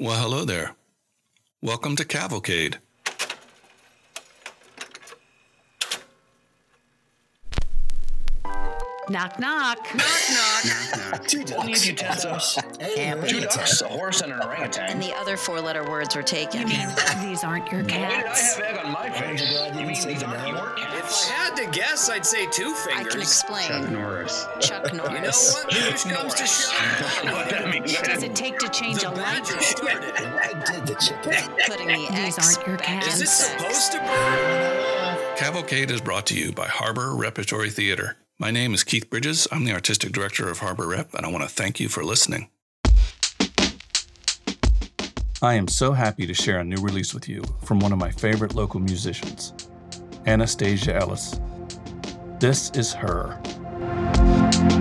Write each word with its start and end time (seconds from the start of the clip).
Well, 0.00 0.22
hello 0.22 0.44
there. 0.44 0.76
Welcome 1.60 1.96
to 1.96 2.04
Cavalcade. 2.04 2.78
Knock, 9.10 9.38
knock. 9.38 9.78
Two 11.26 11.42
ducks. 11.44 11.86
utensils. 11.86 12.58
And 12.98 13.26
Two 13.26 13.40
ducks, 13.40 13.56
ducks. 13.56 13.80
a 13.82 13.88
horse, 13.88 14.20
and 14.20 14.32
an 14.32 14.40
orangutan. 14.42 14.90
And 14.90 15.02
the 15.02 15.14
other 15.14 15.36
four 15.36 15.60
letter 15.60 15.82
words 15.88 16.14
were 16.14 16.22
taken. 16.22 16.60
I 16.60 16.64
mean 16.64 17.28
these 17.28 17.42
aren't 17.44 17.70
your 17.72 17.84
cats. 17.84 18.58
Why 18.58 18.66
did 18.68 18.76
I 18.76 18.78
have 18.78 18.78
egg 18.78 18.86
on 18.86 18.92
my 18.92 19.10
face? 19.10 19.50
glad 19.50 19.74
you 19.74 19.80
You 19.80 19.86
mean 19.86 19.94
didn't 19.94 19.96
say 20.02 20.12
these 20.14 20.22
aren't 20.22 20.38
banana. 20.42 20.58
your 20.58 20.98
If? 20.98 21.04
I 21.30 21.32
had 21.32 21.56
to 21.56 21.66
guess, 21.70 22.10
I'd 22.10 22.26
say 22.26 22.46
two 22.46 22.74
fingers. 22.74 23.06
I 23.06 23.10
can 23.10 23.20
explain. 23.20 23.68
Chuck 23.68 23.90
Norris. 23.90 24.46
Chuck 24.60 24.92
Norris. 24.92 25.56
You 25.64 25.64
know 25.64 25.78
what? 25.78 25.90
Push 25.90 26.04
comes 26.04 26.34
to 26.34 26.46
shove. 26.46 26.74
What? 27.32 28.04
Does 28.04 28.22
it 28.22 28.34
take 28.34 28.58
to 28.58 28.68
change 28.68 29.00
The 29.00 29.08
a 29.08 29.10
light? 29.10 29.44
badger. 29.44 29.56
I 29.58 30.72
did 30.72 30.86
the 30.86 30.94
chicken. 30.96 31.32
Putting 31.66 31.88
the 31.88 32.08
These 32.14 32.38
aren't 32.38 32.66
your 32.66 32.76
back 32.78 33.06
Is 33.06 33.20
it 33.22 33.28
supposed 33.28 33.92
to 33.92 33.98
burn? 33.98 35.36
Cavalcade 35.36 35.90
is 35.90 36.00
brought 36.00 36.26
to 36.26 36.34
you 36.34 36.52
by 36.52 36.66
Harbor 36.66 37.14
Repertory 37.14 37.70
Theater. 37.70 38.16
My 38.40 38.52
name 38.52 38.72
is 38.72 38.84
Keith 38.84 39.10
Bridges. 39.10 39.48
I'm 39.50 39.64
the 39.64 39.72
artistic 39.72 40.12
director 40.12 40.48
of 40.48 40.60
Harbor 40.60 40.86
Rep, 40.86 41.12
and 41.12 41.26
I 41.26 41.28
want 41.28 41.42
to 41.42 41.48
thank 41.48 41.80
you 41.80 41.88
for 41.88 42.04
listening. 42.04 42.48
I 45.42 45.54
am 45.54 45.66
so 45.66 45.90
happy 45.90 46.24
to 46.24 46.34
share 46.34 46.60
a 46.60 46.64
new 46.64 46.76
release 46.76 47.12
with 47.12 47.28
you 47.28 47.42
from 47.64 47.80
one 47.80 47.92
of 47.92 47.98
my 47.98 48.12
favorite 48.12 48.54
local 48.54 48.78
musicians, 48.78 49.54
Anastasia 50.26 50.94
Ellis. 50.94 51.40
This 52.38 52.70
is 52.76 52.92
her. 52.92 53.40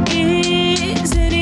Is 0.08 1.37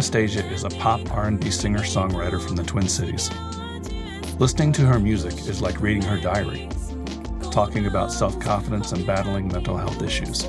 Anastasia 0.00 0.46
is 0.46 0.64
a 0.64 0.70
pop 0.70 1.14
R&B 1.14 1.50
singer-songwriter 1.50 2.40
from 2.42 2.56
the 2.56 2.62
Twin 2.62 2.88
Cities. 2.88 3.28
Listening 4.38 4.72
to 4.72 4.86
her 4.86 4.98
music 4.98 5.34
is 5.46 5.60
like 5.60 5.82
reading 5.82 6.00
her 6.00 6.18
diary, 6.18 6.70
talking 7.50 7.84
about 7.84 8.10
self-confidence 8.10 8.92
and 8.92 9.06
battling 9.06 9.48
mental 9.48 9.76
health 9.76 10.00
issues. 10.00 10.48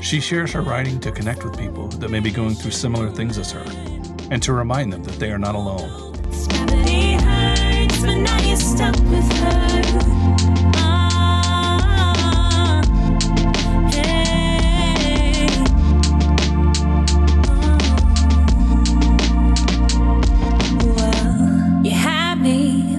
She 0.00 0.20
shares 0.20 0.52
her 0.52 0.62
writing 0.62 1.00
to 1.00 1.10
connect 1.10 1.42
with 1.42 1.58
people 1.58 1.88
that 1.88 2.08
may 2.08 2.20
be 2.20 2.30
going 2.30 2.54
through 2.54 2.70
similar 2.70 3.10
things 3.10 3.36
as 3.36 3.50
her, 3.50 3.64
and 4.30 4.40
to 4.44 4.52
remind 4.52 4.92
them 4.92 5.02
that 5.02 5.18
they 5.18 5.32
are 5.32 5.38
not 5.38 5.56
alone. 5.56 6.12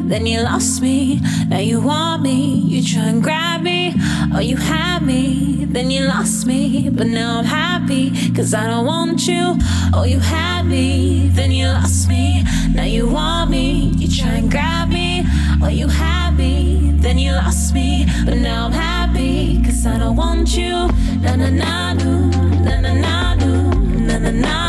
Then 0.08 0.26
you 0.26 0.42
lost 0.42 0.82
me. 0.82 1.20
Now 1.48 1.60
you 1.60 1.82
want 1.82 2.22
me, 2.22 2.56
you 2.72 2.84
try 2.84 3.08
and 3.08 3.24
grab 3.24 3.62
me. 3.62 3.94
Oh, 4.34 4.40
you 4.40 4.56
had 4.58 5.02
me, 5.02 5.66
then 5.66 5.90
you 5.90 6.06
lost 6.06 6.46
me. 6.46 6.90
But 6.90 7.08
now 7.08 7.40
I'm 7.40 7.46
happy, 7.46 8.32
cause 8.34 8.54
I 8.54 8.68
don't 8.68 8.86
want 8.86 9.28
you. 9.28 9.58
Oh, 9.94 10.04
you 10.04 10.20
had 10.20 10.64
me, 10.68 11.30
then 11.30 11.52
you 11.52 11.68
lost 11.68 12.08
me. 12.08 12.44
Now 12.74 12.84
you 12.84 13.08
want 13.08 13.50
me, 13.50 13.94
you 13.98 14.08
try 14.08 14.36
and 14.36 14.50
grab 14.52 14.90
me. 14.90 15.24
Oh, 15.62 15.70
you 15.70 15.88
had 15.88 16.38
me, 16.38 16.92
then 16.96 17.18
you 17.18 17.32
lost 17.32 17.74
me. 17.74 18.06
But 18.26 18.38
now 18.38 18.66
I'm 18.66 18.72
happy, 18.72 19.64
cause 19.64 19.86
I 19.86 19.98
don't 19.98 20.16
want 20.16 20.56
you. 20.56 20.74
Na 21.22 21.36
na 21.36 21.50
na 21.50 21.94
na 21.94 22.82
na 22.82 22.94
na 22.94 22.94
na 22.94 24.18
na 24.20 24.32
na 24.32 24.65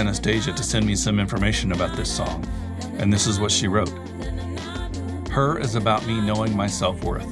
Anastasia 0.00 0.50
to 0.54 0.62
send 0.62 0.86
me 0.86 0.96
some 0.96 1.20
information 1.20 1.72
about 1.72 1.94
this 1.94 2.10
song, 2.10 2.42
and 2.96 3.12
this 3.12 3.26
is 3.26 3.38
what 3.38 3.50
she 3.50 3.68
wrote. 3.68 3.92
Her 5.30 5.58
is 5.58 5.74
about 5.74 6.06
me 6.06 6.22
knowing 6.22 6.56
my 6.56 6.66
self 6.66 7.04
worth 7.04 7.28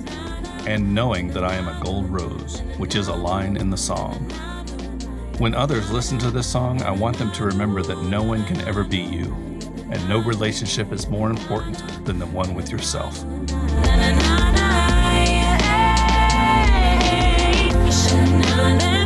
and 0.67 0.95
knowing 0.95 1.29
that 1.29 1.45
I 1.45 1.55
am 1.55 1.67
a 1.67 1.81
gold 1.83 2.11
rose, 2.11 2.61
which 2.77 2.95
is 2.95 3.09
a 3.09 3.15
line 3.15 3.57
in 3.57 3.71
the 3.71 3.77
song. 3.79 4.17
When 5.39 5.55
others 5.55 5.91
listen 5.91 6.19
to 6.19 6.31
this 6.31 6.47
song, 6.47 6.83
I 6.83 6.91
want 6.91 7.17
them 7.17 7.33
to 7.33 7.45
remember 7.45 7.83
that 7.85 8.03
no 8.03 8.23
one 8.23 8.45
can 8.45 8.61
ever 8.69 8.85
beat 8.85 9.09
you, 9.09 9.33
and 9.91 10.07
no 10.07 10.19
relationship 10.19 10.93
is 10.93 11.09
more 11.09 11.31
important 11.31 12.05
than 12.05 12.19
the 12.19 12.27
one 12.27 12.53
with 12.53 12.71
yourself. 12.71 13.25
Now 18.69 18.98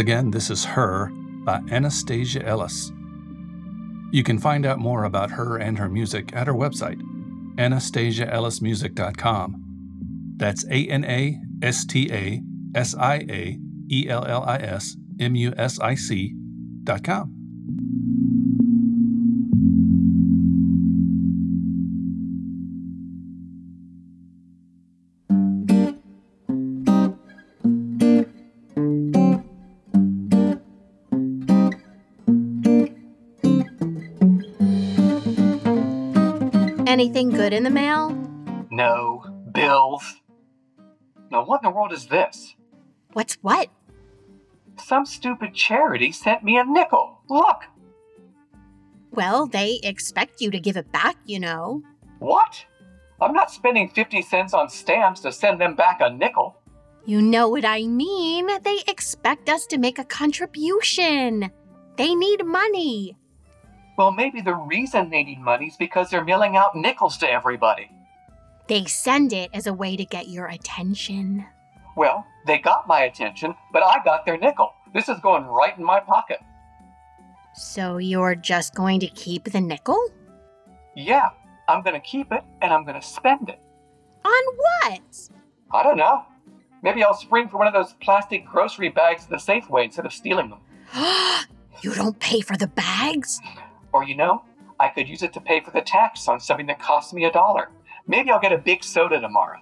again, 0.00 0.30
this 0.30 0.50
is 0.50 0.64
Her 0.64 1.10
by 1.44 1.60
Anastasia 1.70 2.44
Ellis. 2.44 2.90
You 4.10 4.24
can 4.24 4.38
find 4.38 4.66
out 4.66 4.80
more 4.80 5.04
about 5.04 5.30
her 5.30 5.58
and 5.58 5.78
her 5.78 5.88
music 5.88 6.34
at 6.34 6.48
her 6.48 6.54
website, 6.54 7.00
anastasiaellismusic.com. 7.56 9.64
That's 10.36 10.64
A 10.64 10.88
N 10.88 11.04
A 11.04 11.38
S 11.62 11.84
T 11.84 12.10
A 12.10 12.42
S 12.74 12.96
I 12.96 13.18
A 13.28 13.60
E 13.90 14.08
L 14.08 14.24
L 14.24 14.42
I 14.42 14.56
S 14.56 14.96
M 15.20 15.36
U 15.36 15.52
S 15.56 15.78
I 15.78 15.94
C 15.94 16.34
dot 16.82 17.04
com. 17.04 17.39
Anything 36.90 37.30
good 37.30 37.52
in 37.52 37.62
the 37.62 37.70
mail? 37.70 38.10
No. 38.68 39.22
Bills. 39.52 40.02
Now, 41.30 41.44
what 41.44 41.62
in 41.62 41.70
the 41.70 41.76
world 41.76 41.92
is 41.92 42.06
this? 42.06 42.56
What's 43.12 43.34
what? 43.42 43.68
Some 44.76 45.06
stupid 45.06 45.54
charity 45.54 46.10
sent 46.10 46.42
me 46.42 46.58
a 46.58 46.64
nickel. 46.64 47.20
Look! 47.28 47.62
Well, 49.12 49.46
they 49.46 49.78
expect 49.84 50.40
you 50.40 50.50
to 50.50 50.58
give 50.58 50.76
it 50.76 50.90
back, 50.90 51.14
you 51.26 51.38
know. 51.38 51.80
What? 52.18 52.66
I'm 53.20 53.34
not 53.34 53.52
spending 53.52 53.90
50 53.90 54.22
cents 54.22 54.52
on 54.52 54.68
stamps 54.68 55.20
to 55.20 55.30
send 55.30 55.60
them 55.60 55.76
back 55.76 56.00
a 56.00 56.10
nickel. 56.10 56.56
You 57.06 57.22
know 57.22 57.48
what 57.50 57.64
I 57.64 57.86
mean. 57.86 58.48
They 58.64 58.80
expect 58.88 59.48
us 59.48 59.64
to 59.66 59.78
make 59.78 60.00
a 60.00 60.04
contribution. 60.04 61.52
They 61.96 62.16
need 62.16 62.44
money. 62.44 63.16
Well, 64.00 64.12
maybe 64.12 64.40
the 64.40 64.54
reason 64.54 65.10
they 65.10 65.22
need 65.22 65.40
money 65.40 65.66
is 65.66 65.76
because 65.76 66.08
they're 66.08 66.24
mailing 66.24 66.56
out 66.56 66.74
nickels 66.74 67.18
to 67.18 67.30
everybody. 67.30 67.90
They 68.66 68.86
send 68.86 69.34
it 69.34 69.50
as 69.52 69.66
a 69.66 69.74
way 69.74 69.94
to 69.94 70.06
get 70.06 70.30
your 70.30 70.46
attention. 70.46 71.44
Well, 71.98 72.24
they 72.46 72.56
got 72.56 72.88
my 72.88 73.02
attention, 73.02 73.54
but 73.74 73.82
I 73.82 74.02
got 74.02 74.24
their 74.24 74.38
nickel. 74.38 74.72
This 74.94 75.10
is 75.10 75.20
going 75.20 75.44
right 75.44 75.76
in 75.76 75.84
my 75.84 76.00
pocket. 76.00 76.38
So 77.54 77.98
you're 77.98 78.34
just 78.34 78.74
going 78.74 79.00
to 79.00 79.08
keep 79.08 79.44
the 79.44 79.60
nickel? 79.60 80.02
Yeah, 80.96 81.28
I'm 81.68 81.82
going 81.82 81.92
to 81.92 82.00
keep 82.00 82.32
it 82.32 82.42
and 82.62 82.72
I'm 82.72 82.86
going 82.86 82.98
to 82.98 83.06
spend 83.06 83.50
it. 83.50 83.60
On 84.24 84.56
what? 84.56 85.28
I 85.72 85.82
don't 85.82 85.98
know. 85.98 86.24
Maybe 86.82 87.04
I'll 87.04 87.12
spring 87.12 87.50
for 87.50 87.58
one 87.58 87.66
of 87.66 87.74
those 87.74 87.92
plastic 88.00 88.46
grocery 88.46 88.88
bags 88.88 89.24
at 89.24 89.28
the 89.28 89.36
Safeway 89.36 89.84
instead 89.84 90.06
of 90.06 90.14
stealing 90.14 90.48
them. 90.48 90.60
you 91.82 91.94
don't 91.94 92.18
pay 92.18 92.40
for 92.40 92.56
the 92.56 92.68
bags? 92.68 93.42
Or, 93.92 94.04
you 94.04 94.16
know, 94.16 94.44
I 94.78 94.88
could 94.88 95.08
use 95.08 95.22
it 95.22 95.32
to 95.34 95.40
pay 95.40 95.60
for 95.60 95.70
the 95.70 95.80
tax 95.80 96.28
on 96.28 96.40
something 96.40 96.66
that 96.66 96.78
costs 96.78 97.12
me 97.12 97.24
a 97.24 97.32
dollar. 97.32 97.70
Maybe 98.06 98.30
I'll 98.30 98.40
get 98.40 98.52
a 98.52 98.58
big 98.58 98.82
soda 98.82 99.20
tomorrow. 99.20 99.60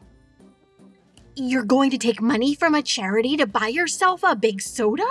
You're 1.34 1.64
going 1.64 1.90
to 1.90 1.98
take 1.98 2.20
money 2.20 2.54
from 2.54 2.74
a 2.74 2.82
charity 2.82 3.36
to 3.36 3.46
buy 3.46 3.68
yourself 3.68 4.22
a 4.24 4.34
big 4.34 4.60
soda? 4.60 5.06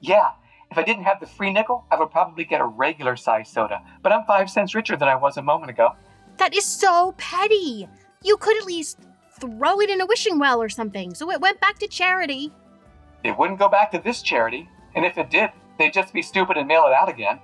Yeah, 0.00 0.30
if 0.70 0.78
I 0.78 0.82
didn't 0.82 1.04
have 1.04 1.20
the 1.20 1.26
free 1.26 1.52
nickel, 1.52 1.84
I 1.90 1.98
would 1.98 2.10
probably 2.10 2.44
get 2.44 2.60
a 2.60 2.66
regular 2.66 3.16
size 3.16 3.48
soda. 3.48 3.80
But 4.02 4.12
I'm 4.12 4.24
five 4.24 4.50
cents 4.50 4.74
richer 4.74 4.96
than 4.96 5.08
I 5.08 5.14
was 5.14 5.36
a 5.36 5.42
moment 5.42 5.70
ago. 5.70 5.90
That 6.38 6.54
is 6.54 6.64
so 6.64 7.14
petty. 7.16 7.88
You 8.22 8.36
could 8.36 8.56
at 8.56 8.66
least 8.66 8.98
throw 9.40 9.80
it 9.80 9.90
in 9.90 10.00
a 10.00 10.06
wishing 10.06 10.38
well 10.38 10.60
or 10.60 10.68
something 10.68 11.14
so 11.14 11.30
it 11.30 11.40
went 11.40 11.60
back 11.60 11.78
to 11.78 11.86
charity. 11.86 12.52
It 13.22 13.38
wouldn't 13.38 13.58
go 13.58 13.68
back 13.68 13.90
to 13.92 13.98
this 13.98 14.20
charity, 14.20 14.68
and 14.94 15.04
if 15.04 15.16
it 15.16 15.30
did, 15.30 15.50
they'd 15.78 15.92
just 15.92 16.12
be 16.12 16.22
stupid 16.22 16.56
and 16.56 16.68
mail 16.68 16.84
it 16.86 16.92
out 16.92 17.08
again. 17.08 17.38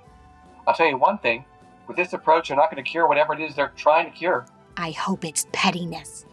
I'll 0.67 0.73
tell 0.73 0.87
you 0.87 0.97
one 0.97 1.17
thing 1.17 1.45
with 1.87 1.97
this 1.97 2.13
approach, 2.13 2.47
they're 2.47 2.57
not 2.57 2.71
going 2.71 2.83
to 2.83 2.89
cure 2.89 3.07
whatever 3.07 3.33
it 3.33 3.41
is 3.41 3.55
they're 3.55 3.73
trying 3.75 4.09
to 4.09 4.17
cure. 4.17 4.45
I 4.77 4.91
hope 4.91 5.25
it's 5.25 5.45
pettiness. 5.51 6.25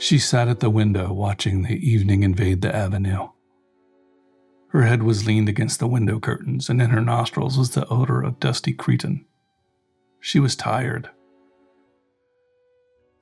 She 0.00 0.18
sat 0.18 0.48
at 0.48 0.60
the 0.60 0.70
window 0.70 1.12
watching 1.12 1.62
the 1.62 1.74
evening 1.74 2.22
invade 2.22 2.62
the 2.62 2.74
avenue. 2.74 3.28
Her 4.68 4.82
head 4.82 5.02
was 5.02 5.26
leaned 5.26 5.48
against 5.48 5.80
the 5.80 5.88
window 5.88 6.20
curtains, 6.20 6.68
and 6.68 6.80
in 6.82 6.90
her 6.90 7.00
nostrils 7.00 7.56
was 7.56 7.70
the 7.70 7.86
odor 7.88 8.22
of 8.22 8.38
dusty 8.38 8.72
cretonne. 8.72 9.24
She 10.20 10.38
was 10.38 10.54
tired. 10.54 11.08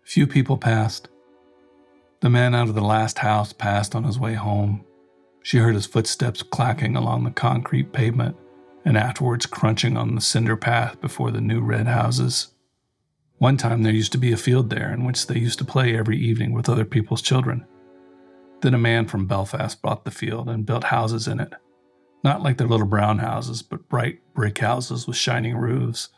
Few 0.05 0.27
people 0.27 0.57
passed. 0.59 1.09
The 2.21 2.31
man 2.31 2.55
out 2.55 2.69
of 2.69 2.75
the 2.75 2.81
last 2.81 3.19
house 3.19 3.53
passed 3.53 3.95
on 3.95 4.05
his 4.05 4.19
way 4.19 4.35
home. 4.35 4.85
She 5.43 5.59
heard 5.59 5.75
his 5.75 5.87
footsteps 5.87 6.43
clacking 6.43 6.97
along 6.97 7.25
the 7.25 7.31
concrete 7.31 7.93
pavement 7.93 8.37
and 8.85 8.97
afterwards 8.97 9.47
crunching 9.47 9.97
on 9.97 10.15
the 10.15 10.21
cinder 10.21 10.57
path 10.57 11.01
before 11.01 11.31
the 11.31 11.41
new 11.41 11.61
red 11.61 11.87
houses. 11.87 12.49
One 13.39 13.57
time 13.57 13.83
there 13.83 13.93
used 13.93 14.13
to 14.13 14.19
be 14.19 14.33
a 14.33 14.37
field 14.37 14.71
there 14.71 14.93
in 14.93 15.05
which 15.05 15.27
they 15.27 15.39
used 15.39 15.59
to 15.59 15.65
play 15.65 15.97
every 15.97 16.19
evening 16.19 16.53
with 16.53 16.69
other 16.69 16.85
people's 16.85 17.23
children. 17.23 17.67
Then 18.63 18.75
a 18.75 18.79
man 18.79 19.07
from 19.07 19.27
Belfast 19.27 19.81
bought 19.83 20.05
the 20.05 20.11
field 20.11 20.49
and 20.49 20.67
built 20.67 20.85
houses 20.85 21.29
in 21.29 21.41
it. 21.41 21.53
Not 22.25 22.43
like 22.43 22.57
their 22.57 22.67
little 22.67 22.87
brown 22.87 23.19
houses, 23.19 23.63
but 23.63 23.89
bright 23.89 24.21
brick 24.35 24.59
houses 24.59 25.07
with 25.07 25.17
shining 25.17 25.57
roofs. 25.57 26.09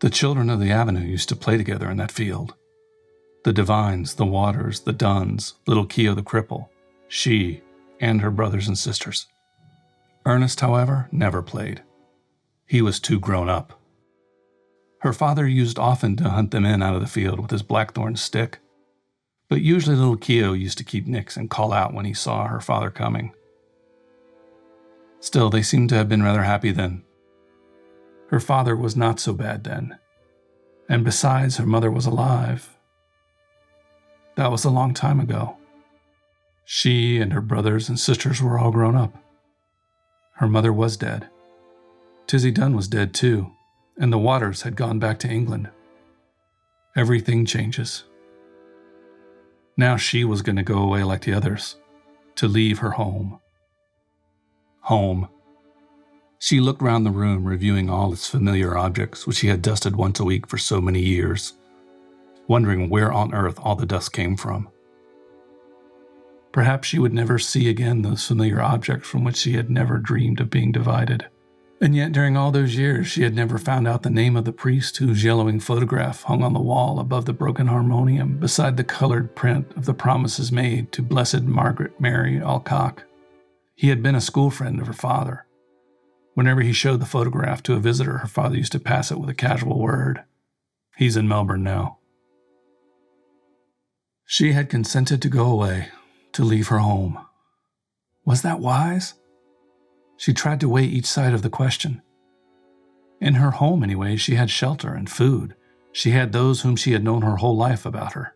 The 0.00 0.10
children 0.10 0.50
of 0.50 0.60
the 0.60 0.70
avenue 0.70 1.06
used 1.06 1.28
to 1.30 1.36
play 1.36 1.56
together 1.56 1.90
in 1.90 1.96
that 1.96 2.12
field. 2.12 2.54
The 3.44 3.52
Devines, 3.52 4.14
the 4.14 4.26
Waters, 4.26 4.80
the 4.80 4.92
Dunns, 4.92 5.54
little 5.66 5.86
Keogh 5.86 6.14
the 6.14 6.22
cripple, 6.22 6.68
she, 7.08 7.62
and 8.00 8.20
her 8.20 8.30
brothers 8.30 8.68
and 8.68 8.78
sisters. 8.78 9.26
Ernest, 10.26 10.60
however, 10.60 11.08
never 11.12 11.42
played. 11.42 11.82
He 12.66 12.80
was 12.80 13.00
too 13.00 13.20
grown 13.20 13.48
up. 13.48 13.80
Her 15.00 15.12
father 15.12 15.46
used 15.46 15.78
often 15.78 16.16
to 16.16 16.30
hunt 16.30 16.50
them 16.50 16.64
in 16.64 16.82
out 16.82 16.94
of 16.94 17.02
the 17.02 17.06
field 17.06 17.38
with 17.38 17.50
his 17.50 17.62
blackthorn 17.62 18.16
stick, 18.16 18.58
but 19.48 19.60
usually 19.60 19.96
little 19.96 20.16
Keogh 20.16 20.52
used 20.52 20.78
to 20.78 20.84
keep 20.84 21.06
Nix 21.06 21.36
and 21.36 21.50
call 21.50 21.72
out 21.72 21.94
when 21.94 22.04
he 22.04 22.14
saw 22.14 22.46
her 22.46 22.60
father 22.60 22.90
coming. 22.90 23.34
Still, 25.20 25.50
they 25.50 25.62
seemed 25.62 25.88
to 25.90 25.94
have 25.94 26.08
been 26.08 26.22
rather 26.22 26.42
happy 26.42 26.70
then. 26.70 27.02
Her 28.28 28.40
father 28.40 28.74
was 28.76 28.96
not 28.96 29.20
so 29.20 29.32
bad 29.32 29.64
then, 29.64 29.98
and 30.88 31.04
besides, 31.04 31.56
her 31.56 31.66
mother 31.66 31.90
was 31.90 32.06
alive. 32.06 32.76
That 34.36 34.50
was 34.50 34.64
a 34.64 34.70
long 34.70 34.94
time 34.94 35.20
ago. 35.20 35.56
She 36.64 37.20
and 37.20 37.32
her 37.32 37.40
brothers 37.40 37.88
and 37.88 38.00
sisters 38.00 38.42
were 38.42 38.58
all 38.58 38.70
grown 38.70 38.96
up. 38.96 39.16
Her 40.36 40.48
mother 40.48 40.72
was 40.72 40.96
dead. 40.96 41.28
Tizzy 42.26 42.50
Dunn 42.50 42.74
was 42.74 42.88
dead 42.88 43.14
too, 43.14 43.52
and 43.98 44.12
the 44.12 44.18
Waters 44.18 44.62
had 44.62 44.76
gone 44.76 44.98
back 44.98 45.18
to 45.20 45.28
England. 45.28 45.70
Everything 46.96 47.44
changes. 47.44 48.04
Now 49.76 49.96
she 49.96 50.24
was 50.24 50.42
going 50.42 50.56
to 50.56 50.62
go 50.62 50.78
away 50.78 51.02
like 51.02 51.22
the 51.22 51.34
others, 51.34 51.76
to 52.36 52.46
leave 52.46 52.78
her 52.78 52.92
home. 52.92 53.40
Home. 54.82 55.28
She 56.38 56.60
looked 56.60 56.82
round 56.82 57.04
the 57.04 57.10
room, 57.10 57.44
reviewing 57.44 57.90
all 57.90 58.12
its 58.12 58.28
familiar 58.28 58.76
objects, 58.76 59.26
which 59.26 59.38
she 59.38 59.48
had 59.48 59.62
dusted 59.62 59.96
once 59.96 60.20
a 60.20 60.24
week 60.24 60.46
for 60.46 60.58
so 60.58 60.80
many 60.80 61.00
years, 61.00 61.54
wondering 62.46 62.88
where 62.88 63.12
on 63.12 63.34
earth 63.34 63.58
all 63.62 63.74
the 63.74 63.86
dust 63.86 64.12
came 64.12 64.36
from. 64.36 64.68
Perhaps 66.52 66.86
she 66.86 67.00
would 67.00 67.12
never 67.12 67.38
see 67.38 67.68
again 67.68 68.02
those 68.02 68.26
familiar 68.26 68.60
objects 68.60 69.08
from 69.08 69.24
which 69.24 69.36
she 69.36 69.54
had 69.54 69.70
never 69.70 69.98
dreamed 69.98 70.38
of 70.40 70.50
being 70.50 70.70
divided. 70.70 71.26
And 71.84 71.94
yet, 71.94 72.12
during 72.12 72.34
all 72.34 72.50
those 72.50 72.76
years, 72.76 73.08
she 73.08 73.24
had 73.24 73.34
never 73.34 73.58
found 73.58 73.86
out 73.86 74.04
the 74.04 74.08
name 74.08 74.36
of 74.36 74.46
the 74.46 74.54
priest 74.54 74.96
whose 74.96 75.22
yellowing 75.22 75.60
photograph 75.60 76.22
hung 76.22 76.42
on 76.42 76.54
the 76.54 76.58
wall 76.58 76.98
above 76.98 77.26
the 77.26 77.34
broken 77.34 77.66
harmonium 77.66 78.38
beside 78.38 78.78
the 78.78 78.84
colored 78.84 79.36
print 79.36 79.70
of 79.76 79.84
the 79.84 79.92
promises 79.92 80.50
made 80.50 80.92
to 80.92 81.02
Blessed 81.02 81.42
Margaret 81.42 82.00
Mary 82.00 82.40
Alacoque. 82.40 83.02
He 83.74 83.90
had 83.90 84.02
been 84.02 84.14
a 84.14 84.20
school 84.22 84.48
friend 84.48 84.80
of 84.80 84.86
her 84.86 84.94
father. 84.94 85.44
Whenever 86.32 86.62
he 86.62 86.72
showed 86.72 87.00
the 87.00 87.06
photograph 87.06 87.62
to 87.64 87.74
a 87.74 87.80
visitor, 87.80 88.16
her 88.16 88.28
father 88.28 88.56
used 88.56 88.72
to 88.72 88.80
pass 88.80 89.10
it 89.10 89.20
with 89.20 89.28
a 89.28 89.34
casual 89.34 89.78
word. 89.78 90.24
He's 90.96 91.18
in 91.18 91.28
Melbourne 91.28 91.64
now. 91.64 91.98
She 94.24 94.52
had 94.54 94.70
consented 94.70 95.20
to 95.20 95.28
go 95.28 95.50
away, 95.50 95.88
to 96.32 96.44
leave 96.44 96.68
her 96.68 96.78
home. 96.78 97.18
Was 98.24 98.40
that 98.40 98.58
wise? 98.58 99.12
She 100.16 100.32
tried 100.32 100.60
to 100.60 100.68
weigh 100.68 100.84
each 100.84 101.06
side 101.06 101.34
of 101.34 101.42
the 101.42 101.50
question. 101.50 102.02
In 103.20 103.34
her 103.34 103.52
home, 103.52 103.82
anyway, 103.82 104.16
she 104.16 104.34
had 104.34 104.50
shelter 104.50 104.94
and 104.94 105.08
food. 105.08 105.54
She 105.92 106.10
had 106.10 106.32
those 106.32 106.62
whom 106.62 106.76
she 106.76 106.92
had 106.92 107.04
known 107.04 107.22
her 107.22 107.36
whole 107.36 107.56
life 107.56 107.86
about 107.86 108.12
her. 108.12 108.34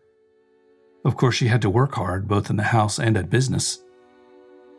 Of 1.05 1.15
course, 1.15 1.35
she 1.35 1.47
had 1.47 1.61
to 1.61 1.69
work 1.69 1.95
hard, 1.95 2.27
both 2.27 2.49
in 2.49 2.55
the 2.55 2.63
house 2.63 2.99
and 2.99 3.15
at 3.17 3.29
business. 3.29 3.83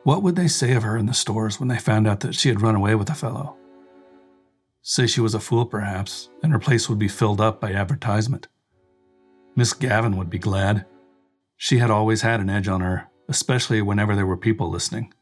What 0.02 0.22
would 0.22 0.36
they 0.36 0.48
say 0.48 0.72
of 0.72 0.82
her 0.82 0.96
in 0.96 1.06
the 1.06 1.14
stores 1.14 1.60
when 1.60 1.68
they 1.68 1.78
found 1.78 2.06
out 2.08 2.20
that 2.20 2.34
she 2.34 2.48
had 2.48 2.62
run 2.62 2.74
away 2.74 2.94
with 2.94 3.10
a 3.10 3.14
fellow? 3.14 3.56
Say 4.82 5.06
she 5.06 5.20
was 5.20 5.34
a 5.34 5.40
fool, 5.40 5.66
perhaps, 5.66 6.30
and 6.42 6.52
her 6.52 6.58
place 6.58 6.88
would 6.88 6.98
be 6.98 7.08
filled 7.08 7.40
up 7.40 7.60
by 7.60 7.72
advertisement. 7.72 8.48
Miss 9.54 9.74
Gavan 9.74 10.16
would 10.16 10.30
be 10.30 10.38
glad. 10.38 10.86
She 11.56 11.78
had 11.78 11.90
always 11.90 12.22
had 12.22 12.40
an 12.40 12.48
edge 12.48 12.68
on 12.68 12.80
her, 12.80 13.08
especially 13.28 13.82
whenever 13.82 14.16
there 14.16 14.26
were 14.26 14.38
people 14.38 14.70
listening. 14.70 15.12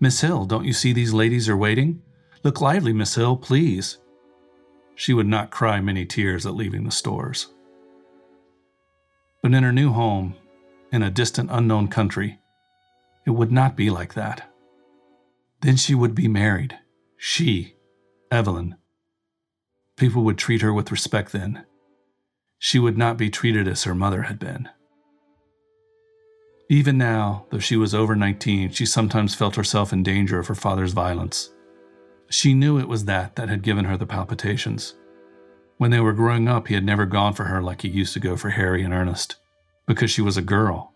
Miss 0.00 0.22
Hill, 0.22 0.46
don't 0.46 0.64
you 0.64 0.72
see 0.72 0.92
these 0.94 1.12
ladies 1.12 1.48
are 1.48 1.56
waiting? 1.56 2.02
Look 2.42 2.60
lively, 2.62 2.94
Miss 2.94 3.14
Hill, 3.14 3.36
please. 3.36 3.98
She 4.94 5.12
would 5.12 5.26
not 5.26 5.50
cry 5.50 5.80
many 5.80 6.06
tears 6.06 6.46
at 6.46 6.54
leaving 6.54 6.84
the 6.84 6.90
stores. 6.90 7.48
But 9.42 9.52
in 9.52 9.62
her 9.62 9.72
new 9.72 9.92
home, 9.92 10.34
in 10.90 11.02
a 11.02 11.10
distant 11.10 11.50
unknown 11.52 11.88
country, 11.88 12.38
it 13.26 13.30
would 13.30 13.52
not 13.52 13.76
be 13.76 13.90
like 13.90 14.14
that. 14.14 14.50
Then 15.60 15.76
she 15.76 15.94
would 15.94 16.14
be 16.14 16.28
married. 16.28 16.78
She, 17.18 17.76
Eveline, 18.32 18.76
People 19.96 20.24
would 20.24 20.38
treat 20.38 20.62
her 20.62 20.72
with 20.72 20.90
respect 20.90 21.30
then. 21.30 21.66
She 22.58 22.78
would 22.78 22.96
not 22.96 23.18
be 23.18 23.28
treated 23.28 23.68
as 23.68 23.84
her 23.84 23.94
mother 23.94 24.22
had 24.22 24.38
been. 24.38 24.70
Even 26.70 26.96
now, 26.96 27.46
though 27.50 27.58
she 27.58 27.76
was 27.76 27.96
over 27.96 28.14
19, 28.14 28.70
she 28.70 28.86
sometimes 28.86 29.34
felt 29.34 29.56
herself 29.56 29.92
in 29.92 30.04
danger 30.04 30.38
of 30.38 30.46
her 30.46 30.54
father's 30.54 30.92
violence. 30.92 31.50
She 32.28 32.54
knew 32.54 32.78
it 32.78 32.86
was 32.86 33.06
that 33.06 33.34
that 33.34 33.48
had 33.48 33.62
given 33.62 33.86
her 33.86 33.96
the 33.96 34.06
palpitations. 34.06 34.94
When 35.78 35.90
they 35.90 35.98
were 35.98 36.12
growing 36.12 36.46
up, 36.46 36.68
he 36.68 36.74
had 36.74 36.84
never 36.84 37.06
gone 37.06 37.32
for 37.32 37.46
her 37.46 37.60
like 37.60 37.82
he 37.82 37.88
used 37.88 38.12
to 38.12 38.20
go 38.20 38.36
for 38.36 38.50
Harry 38.50 38.84
and 38.84 38.94
Ernest, 38.94 39.34
because 39.88 40.12
she 40.12 40.22
was 40.22 40.36
a 40.36 40.42
girl. 40.42 40.92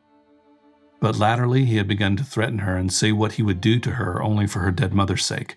But 1.01 1.19
latterly, 1.19 1.65
he 1.65 1.79
had 1.79 1.89
begun 1.89 2.15
to 2.19 2.25
threaten 2.25 2.61
her 2.61 2.77
and 2.77 2.93
say 2.93 3.11
what 3.11 3.33
he 3.33 3.43
would 3.43 3.61
do 3.61 3.81
to 3.81 3.91
her 3.93 4.23
only 4.23 4.47
for 4.47 4.61
her 4.61 4.71
dead 4.71 4.95
mother's 4.95 5.25
sake. 5.25 5.57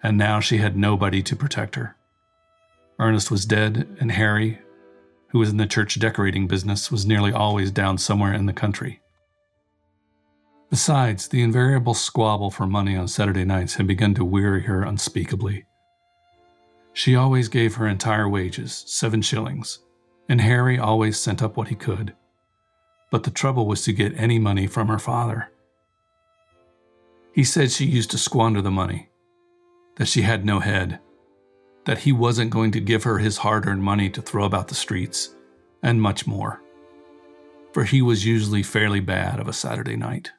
And 0.00 0.16
now 0.16 0.38
she 0.38 0.58
had 0.58 0.76
nobody 0.76 1.24
to 1.24 1.34
protect 1.34 1.74
her. 1.74 1.96
Ernest 3.00 3.32
was 3.32 3.46
dead, 3.46 3.96
and 3.98 4.12
Harry, 4.12 4.60
who 5.30 5.40
was 5.40 5.50
in 5.50 5.56
the 5.56 5.66
church 5.66 5.98
decorating 5.98 6.46
business, 6.46 6.92
was 6.92 7.04
nearly 7.04 7.32
always 7.32 7.72
down 7.72 7.98
somewhere 7.98 8.32
in 8.32 8.46
the 8.46 8.52
country. 8.52 9.00
Besides, 10.70 11.28
the 11.28 11.42
invariable 11.42 11.94
squabble 11.94 12.50
for 12.50 12.66
money 12.66 12.94
on 12.94 13.08
Saturday 13.08 13.44
nights 13.44 13.76
had 13.76 13.86
begun 13.86 14.14
to 14.14 14.24
weary 14.24 14.62
her 14.64 14.82
unspeakably. 14.82 15.64
She 16.92 17.16
always 17.16 17.48
gave 17.48 17.76
her 17.76 17.86
entire 17.86 18.28
wages, 18.28 18.84
seven 18.86 19.22
shillings, 19.22 19.78
and 20.28 20.40
Harry 20.40 20.78
always 20.78 21.18
sent 21.18 21.42
up 21.42 21.56
what 21.56 21.68
he 21.68 21.74
could. 21.74 22.14
But 23.10 23.22
the 23.22 23.30
trouble 23.30 23.66
was 23.66 23.82
to 23.84 23.92
get 23.92 24.18
any 24.18 24.38
money 24.38 24.66
from 24.66 24.88
her 24.88 24.98
father. 24.98 25.50
He 27.32 27.44
said 27.44 27.70
she 27.70 27.86
used 27.86 28.10
to 28.10 28.18
squander 28.18 28.60
the 28.60 28.70
money, 28.70 29.08
that 29.96 30.08
she 30.08 30.22
had 30.22 30.44
no 30.44 30.60
head, 30.60 30.98
that 31.86 32.00
he 32.00 32.12
wasn't 32.12 32.50
going 32.50 32.72
to 32.72 32.80
give 32.80 33.04
her 33.04 33.18
his 33.18 33.38
hard 33.38 33.66
earned 33.66 33.82
money 33.82 34.10
to 34.10 34.20
throw 34.20 34.44
about 34.44 34.68
the 34.68 34.74
streets, 34.74 35.34
and 35.82 36.02
much 36.02 36.26
more. 36.26 36.60
For 37.72 37.84
he 37.84 38.02
was 38.02 38.26
usually 38.26 38.62
fairly 38.62 39.00
bad 39.00 39.40
of 39.40 39.48
a 39.48 39.52
Saturday 39.52 39.96
night. 39.96 40.32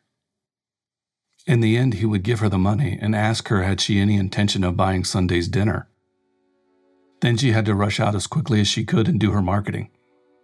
In 1.49 1.61
the 1.61 1.77
end, 1.77 1.95
he 1.95 2.05
would 2.05 2.21
give 2.21 2.41
her 2.41 2.47
the 2.47 2.59
money 2.59 2.99
and 3.01 3.15
ask 3.15 3.47
her 3.47 3.63
had 3.63 3.81
she 3.81 3.99
any 3.99 4.17
intention 4.17 4.63
of 4.63 4.77
buying 4.77 5.03
Sunday's 5.03 5.47
dinner. 5.47 5.89
Then 7.21 7.37
she 7.37 7.53
had 7.53 7.65
to 7.65 7.73
rush 7.73 7.99
out 7.99 8.13
as 8.13 8.27
quickly 8.27 8.61
as 8.61 8.67
she 8.67 8.85
could 8.85 9.07
and 9.07 9.19
do 9.19 9.31
her 9.31 9.41
marketing, 9.41 9.89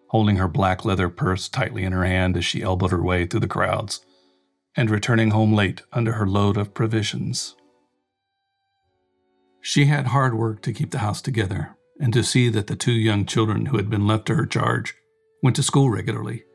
holding 0.07 0.37
her 0.37 0.47
black 0.47 0.83
leather 0.83 1.07
purse 1.07 1.47
tightly 1.47 1.83
in 1.83 1.91
her 1.91 2.05
hand 2.05 2.35
as 2.35 2.43
she 2.43 2.63
elbowed 2.63 2.89
her 2.89 3.03
way 3.03 3.27
through 3.27 3.41
the 3.41 3.47
crowds, 3.47 4.03
and 4.75 4.89
returning 4.89 5.29
home 5.29 5.53
late 5.53 5.83
under 5.93 6.13
her 6.13 6.25
load 6.25 6.57
of 6.57 6.73
provisions. 6.73 7.55
She 9.61 9.85
had 9.85 10.07
hard 10.07 10.33
work 10.33 10.63
to 10.63 10.73
keep 10.73 10.89
the 10.89 11.05
house 11.05 11.21
together 11.21 11.77
and 11.99 12.13
to 12.13 12.23
see 12.23 12.49
that 12.49 12.65
the 12.65 12.75
two 12.75 12.91
young 12.93 13.27
children 13.27 13.67
who 13.67 13.77
had 13.77 13.91
been 13.91 14.07
left 14.07 14.25
to 14.25 14.35
her 14.35 14.47
charge 14.47 14.95
went 15.43 15.55
to 15.57 15.61
school 15.61 15.91
regularly 15.91 16.45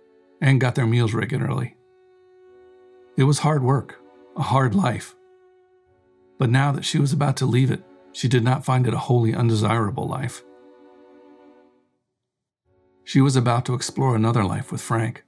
and 0.40 0.60
got 0.60 0.74
their 0.74 0.88
meals 0.88 1.14
regularly. 1.14 1.76
It 3.16 3.24
was 3.24 3.38
hard 3.38 3.62
work, 3.62 3.99
a 4.40 4.44
hard 4.44 4.74
life. 4.74 5.14
But 6.38 6.48
now 6.48 6.72
that 6.72 6.86
she 6.86 6.98
was 6.98 7.12
about 7.12 7.36
to 7.36 7.46
leave 7.46 7.70
it, 7.70 7.84
she 8.12 8.26
did 8.26 8.42
not 8.42 8.64
find 8.64 8.86
it 8.86 8.94
a 8.94 8.98
wholly 8.98 9.34
undesirable 9.34 10.08
life. 10.08 10.42
She 13.04 13.20
was 13.20 13.36
about 13.36 13.66
to 13.66 13.74
explore 13.74 14.16
another 14.16 14.42
life 14.42 14.72
with 14.72 14.80
Frank. 14.80 15.24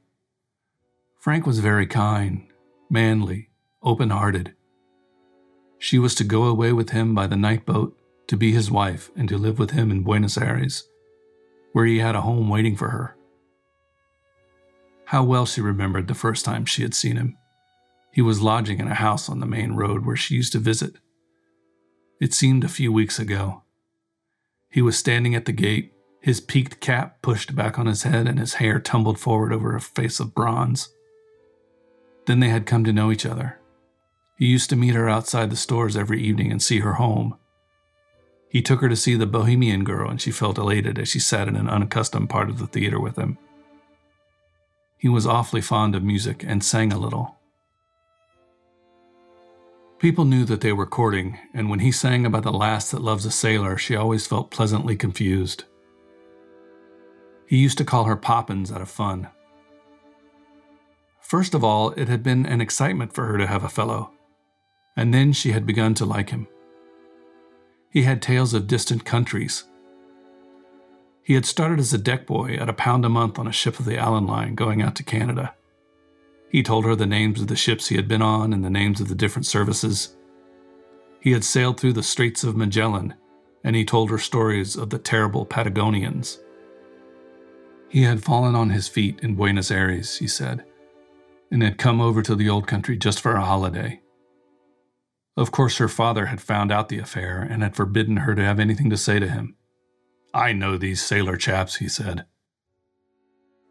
Frank 1.19 1.47
was 1.47 1.59
very 1.59 1.87
kind, 1.87 2.47
manly, 2.88 3.50
open 3.83 4.09
hearted. 4.11 4.54
She 5.78 5.99
was 5.99 6.14
to 6.14 6.25
go 6.25 6.45
away 6.45 6.73
with 6.73 6.90
him 6.90 7.14
by 7.14 7.26
the 7.26 7.37
night 7.37 7.66
boat, 7.66 7.95
to 8.28 8.37
be 8.37 8.52
his 8.52 8.71
wife, 8.71 9.11
and 9.14 9.28
to 9.28 9.37
live 9.37 9.59
with 9.59 9.73
him 9.73 9.90
in 9.90 10.04
Buenos 10.04 10.38
Aires, 10.38 10.88
where 11.73 11.85
he 11.85 11.99
had 11.99 12.14
a 12.14 12.23
home 12.23 12.49
waiting 12.49 12.76
for 12.76 12.88
her. 12.88 13.16
How 15.07 15.23
well 15.23 15.45
she 15.45 15.61
remembered 15.61 16.09
the 16.09 16.14
first 16.14 16.47
time 16.47 16.64
she 16.64 16.81
had 16.81 16.95
seen 16.95 17.16
him. 17.16 17.37
He 18.12 18.21
was 18.21 18.42
lodging 18.42 18.78
in 18.78 18.88
a 18.88 18.95
house 18.95 19.28
on 19.28 19.40
the 19.40 19.47
main 19.47 19.73
road 19.73 20.04
where 20.04 20.16
she 20.16 20.35
used 20.35 20.52
to 20.52 20.59
visit. 20.59 20.97
It 22.21 22.35
seemed 22.35 22.62
a 22.62 22.69
few 22.69 22.92
weeks 22.92 23.19
ago. 23.19 23.62
He 24.71 24.83
was 24.83 24.99
standing 24.99 25.35
at 25.35 25.47
the 25.47 25.52
gate, 25.52 25.92
his 26.21 26.40
peaked 26.40 26.78
cap 26.78 27.21
pushed 27.23 27.57
back 27.57 27.78
on 27.78 27.87
his 27.87 28.04
head 28.04 28.28
and 28.28 28.38
his 28.38 28.54
hair 28.54 28.78
tumbled 28.78 29.19
forward 29.19 29.52
over 29.52 29.75
a 29.75 29.81
face 29.81 30.21
of 30.21 30.35
bronze. 30.35 30.90
Then 32.26 32.40
they 32.40 32.50
had 32.50 32.66
come 32.66 32.85
to 32.85 32.92
know 32.92 33.11
each 33.11 33.26
other. 33.26 33.59
He 34.38 34.47
used 34.47 34.71
to 34.71 34.76
meet 34.76 34.95
her 34.95 35.09
outside 35.09 35.50
the 35.50 35.57
stores 35.57 35.97
every 35.97 36.23
evening 36.23 36.52
and 36.52 36.62
see 36.62 36.81
her 36.81 36.95
home. 36.95 37.37
He 38.49 38.61
took 38.61 38.83
her 38.83 38.88
to 38.88 38.97
see 38.97 39.14
the 39.14 39.26
Bohemian 39.26 39.83
Girl, 39.83 40.11
and 40.11 40.21
she 40.21 40.31
felt 40.31 40.59
elated 40.59 40.99
as 40.99 41.09
she 41.09 41.19
sat 41.19 41.49
in 41.49 41.57
an 41.57 41.69
unaccustomed 41.69 42.28
part 42.28 42.50
of 42.50 42.59
the 42.59 42.66
theater 42.66 43.00
with 43.00 43.16
him. 43.16 43.38
He 44.99 45.09
was 45.09 45.26
awfully 45.26 45.62
fond 45.62 45.95
of 45.95 46.04
music 46.04 46.45
and 46.47 46.62
sang 46.62 46.92
a 46.92 46.99
little. 46.99 47.38
People 50.02 50.25
knew 50.25 50.44
that 50.47 50.62
they 50.62 50.73
were 50.73 50.85
courting, 50.85 51.38
and 51.54 51.71
when 51.71 51.78
he 51.78 51.92
sang 51.92 52.26
about 52.26 52.42
the 52.42 52.52
lass 52.52 52.90
that 52.90 53.00
loves 53.00 53.25
a 53.25 53.30
sailor, 53.30 53.78
she 53.78 53.94
always 53.94 54.26
felt 54.26 54.50
pleasantly 54.50 54.97
confused. 54.97 55.62
He 57.47 57.59
used 57.59 57.78
to 57.78 57.85
call 57.85 58.06
her 58.06 58.16
Poppens 58.16 58.73
out 58.73 58.82
of 58.82 58.90
fun. 58.90 59.28
First 61.21 61.54
of 61.54 61.62
all, 61.62 61.90
it 61.92 62.09
had 62.09 62.25
been 62.25 62.47
an 62.47 62.61
excitement 62.61 63.12
for 63.12 63.26
her 63.26 63.38
to 63.38 63.47
have 63.47 63.62
a 63.62 63.68
fellow, 63.68 64.11
and 64.97 65.14
then 65.14 65.32
she 65.32 65.52
had 65.52 65.64
begun 65.64 65.94
to 65.94 66.04
like 66.04 66.30
him. 66.30 66.49
He 67.88 68.02
had 68.02 68.21
tales 68.21 68.54
of 68.54 68.66
distant 68.66 69.04
countries. 69.04 69.62
He 71.23 71.35
had 71.35 71.47
started 71.47 71.78
as 71.78 71.94
a 71.94 71.99
deck 71.99 72.26
boy 72.26 72.54
at 72.56 72.68
a 72.68 72.73
pound 72.73 73.04
a 73.04 73.09
month 73.09 73.38
on 73.38 73.47
a 73.47 73.52
ship 73.52 73.78
of 73.78 73.85
the 73.85 73.99
Allan 73.99 74.26
Line 74.26 74.56
going 74.56 74.82
out 74.82 74.97
to 74.97 75.04
Canada. 75.04 75.54
He 76.52 76.62
told 76.62 76.85
her 76.85 76.94
the 76.94 77.06
names 77.06 77.40
of 77.40 77.47
the 77.47 77.56
ships 77.56 77.88
he 77.88 77.97
had 77.97 78.06
been 78.06 78.21
on 78.21 78.52
and 78.52 78.62
the 78.62 78.71
names 78.71 79.00
of 79.00 79.09
the 79.09 79.14
different 79.14 79.47
services. 79.47 80.14
He 81.18 81.32
had 81.32 81.44
sailed 81.44 81.80
through 81.80 81.94
the 81.94 82.02
Straits 82.02 82.44
of 82.44 82.56
Magellan, 82.56 83.14
and 83.64 83.75
he 83.75 83.87
told 83.87 84.11
her 84.11 84.18
stories 84.18 84.76
of 84.76 84.90
the 84.90 84.99
terrible 84.99 85.47
Patagonians. 85.47 86.38
He 87.88 88.02
had 88.02 88.23
fallen 88.23 88.54
on 88.54 88.68
his 88.68 88.87
feet 88.87 89.21
in 89.23 89.35
Buenos 89.35 89.71
Aires, 89.71 90.18
he 90.18 90.28
said, 90.28 90.64
and 91.50 91.62
had 91.62 91.78
come 91.78 92.02
over 92.02 92.21
to 92.21 92.35
the 92.35 92.50
old 92.50 92.66
country 92.66 92.99
just 92.99 93.21
for 93.21 93.35
a 93.35 93.44
holiday. 93.44 94.00
Of 95.38 95.52
course, 95.52 95.78
her 95.78 95.88
father 95.88 96.26
had 96.26 96.42
found 96.42 96.71
out 96.71 96.90
the 96.90 96.99
affair 96.99 97.40
and 97.40 97.62
had 97.62 97.76
forbidden 97.76 98.18
her 98.18 98.35
to 98.35 98.44
have 98.44 98.61
anything 98.61 98.90
to 98.90 98.99
say 98.99 99.18
to 99.18 99.28
him. 99.28 99.56
I 100.35 100.52
know 100.52 100.76
these 100.76 101.02
sailor 101.02 101.37
chaps, 101.37 101.76
he 101.76 101.88
said. 101.88 102.26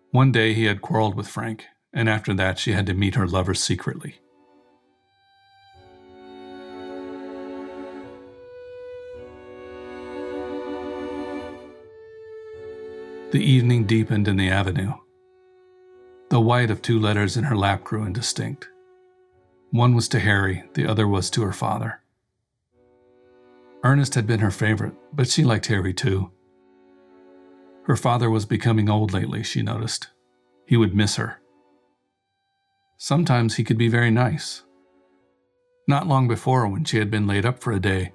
One 0.09 0.31
day 0.31 0.55
he 0.55 0.65
had 0.65 0.81
quarreled 0.81 1.15
with 1.15 1.27
Frank, 1.27 1.65
and 1.93 2.10
after 2.10 2.33
that 2.33 2.57
she 2.57 2.71
had 2.74 2.86
to 2.86 2.93
meet 2.93 3.15
her 3.15 3.27
lover 3.27 3.53
secretly. 3.53 4.15
The 13.31 13.39
evening 13.39 13.86
deepened 13.86 14.27
in 14.27 14.36
the 14.36 14.50
avenue. 14.50 14.93
The 16.29 16.41
white 16.41 16.69
of 16.69 16.81
two 16.81 17.00
letters 17.00 17.38
in 17.38 17.45
her 17.45 17.55
lap 17.55 17.83
grew 17.83 18.03
indistinct. 18.03 18.67
One 19.71 19.95
was 19.95 20.10
to 20.10 20.19
Harry, 20.19 20.63
the 20.74 20.86
other 20.86 21.07
was 21.07 21.29
to 21.31 21.43
her 21.43 21.53
father. 21.53 22.01
Ernest 23.83 24.15
had 24.15 24.27
been 24.27 24.41
her 24.41 24.51
favorite, 24.51 24.93
but 25.13 25.29
she 25.29 25.43
liked 25.43 25.67
Harry 25.67 25.93
too. 25.93 26.31
Her 27.86 27.95
father 27.95 28.29
was 28.29 28.45
becoming 28.45 28.89
old 28.89 29.13
lately, 29.13 29.43
she 29.43 29.62
noticed. 29.62 30.10
He 30.65 30.77
would 30.77 30.93
miss 30.93 31.15
her. 31.15 31.40
Sometimes 33.03 33.55
he 33.55 33.63
could 33.63 33.79
be 33.79 33.88
very 33.88 34.12
nice. 34.12 34.62
Not 35.88 36.05
long 36.05 36.27
before, 36.27 36.67
when 36.67 36.84
she 36.84 37.00
had 37.00 37.10
been 37.10 37.25
laid 37.25 37.48
up 37.48 37.60
for 37.60 37.74
a 37.74 37.79
day, 37.79 38.13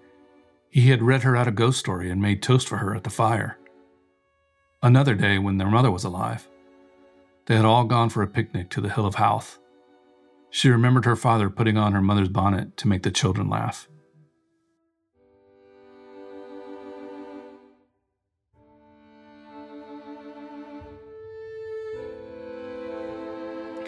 he 0.70 0.90
had 0.90 1.02
read 1.02 1.24
her 1.24 1.34
out 1.34 1.48
a 1.48 1.50
ghost 1.50 1.80
story 1.80 2.08
and 2.08 2.22
made 2.22 2.40
toast 2.40 2.68
for 2.68 2.76
her 2.76 2.94
at 2.94 3.02
the 3.02 3.10
fire. 3.10 3.58
Another 4.84 5.16
day, 5.16 5.38
when 5.38 5.58
their 5.58 5.68
mother 5.68 5.90
was 5.90 6.04
alive, 6.04 6.46
they 7.46 7.56
had 7.56 7.64
all 7.64 7.82
gone 7.82 8.10
for 8.10 8.22
a 8.22 8.28
picnic 8.28 8.70
to 8.70 8.80
the 8.80 8.90
Hill 8.90 9.06
of 9.06 9.16
Howth. 9.16 9.58
She 10.50 10.68
remembered 10.68 11.04
her 11.04 11.16
father 11.16 11.50
putting 11.50 11.76
on 11.76 11.92
her 11.92 12.00
mother's 12.00 12.28
bonnet 12.28 12.76
to 12.76 12.86
make 12.86 13.02
the 13.02 13.10
children 13.10 13.50
laugh. 13.50 13.88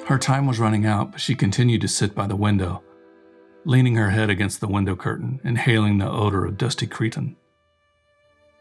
Her 0.09 0.19
time 0.19 0.47
was 0.47 0.59
running 0.59 0.87
out, 0.87 1.13
but 1.13 1.21
she 1.21 1.35
continued 1.35 1.83
to 1.83 1.89
sit 1.89 2.15
by 2.15 2.27
the 2.27 2.35
window, 2.35 2.83
leaning 3.67 3.97
her 3.97 4.09
head 4.09 4.31
against 4.31 4.59
the 4.59 4.67
window 4.67 4.97
curtain, 4.97 5.39
inhaling 5.45 5.99
the 5.99 6.09
odor 6.11 6.47
of 6.47 6.57
dusty 6.57 6.87
cretonne. 6.87 7.37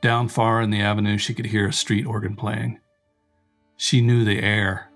Down 0.02 0.28
far 0.28 0.62
in 0.62 0.72
the 0.72 0.82
avenue, 0.82 1.18
she 1.18 1.34
could 1.34 1.46
hear 1.46 1.66
a 1.66 1.72
street 1.72 2.06
organ 2.06 2.36
playing. 2.36 2.80
She 3.78 4.02
knew 4.02 4.26
the 4.26 4.44
air. 4.44 4.92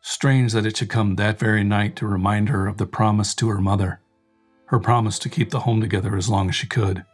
Strange 0.00 0.52
that 0.52 0.66
it 0.66 0.76
should 0.76 0.90
come 0.90 1.14
that 1.14 1.38
very 1.38 1.62
night 1.62 1.94
to 1.96 2.08
remind 2.08 2.48
her 2.48 2.66
of 2.66 2.78
the 2.78 2.84
promise 2.86 3.32
to 3.36 3.48
her 3.48 3.60
mother, 3.60 4.00
her 4.64 4.80
promise 4.80 5.16
to 5.20 5.28
keep 5.28 5.50
the 5.50 5.60
home 5.60 5.80
together 5.80 6.16
as 6.16 6.28
long 6.28 6.48
as 6.48 6.56
she 6.56 6.66
could. 6.66 7.04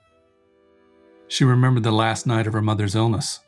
She 1.28 1.44
remembered 1.44 1.82
the 1.82 1.92
last 1.92 2.26
night 2.26 2.46
of 2.46 2.54
her 2.54 2.62
mother's 2.62 2.94
illness. 2.94 3.40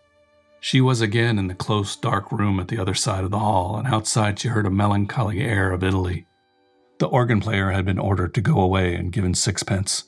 She 0.64 0.80
was 0.80 1.02
again 1.02 1.38
in 1.38 1.48
the 1.48 1.54
close, 1.54 1.94
dark 1.94 2.32
room 2.32 2.58
at 2.58 2.68
the 2.68 2.78
other 2.78 2.94
side 2.94 3.22
of 3.22 3.30
the 3.30 3.38
hall, 3.38 3.76
and 3.76 3.86
outside 3.86 4.38
she 4.38 4.48
heard 4.48 4.64
a 4.64 4.70
melancholy 4.70 5.42
air 5.42 5.70
of 5.70 5.84
Italy. 5.84 6.26
The 6.98 7.06
organ 7.06 7.38
player 7.38 7.70
had 7.72 7.84
been 7.84 7.98
ordered 7.98 8.32
to 8.32 8.40
go 8.40 8.58
away 8.58 8.94
and 8.94 9.12
given 9.12 9.34
sixpence. 9.34 10.04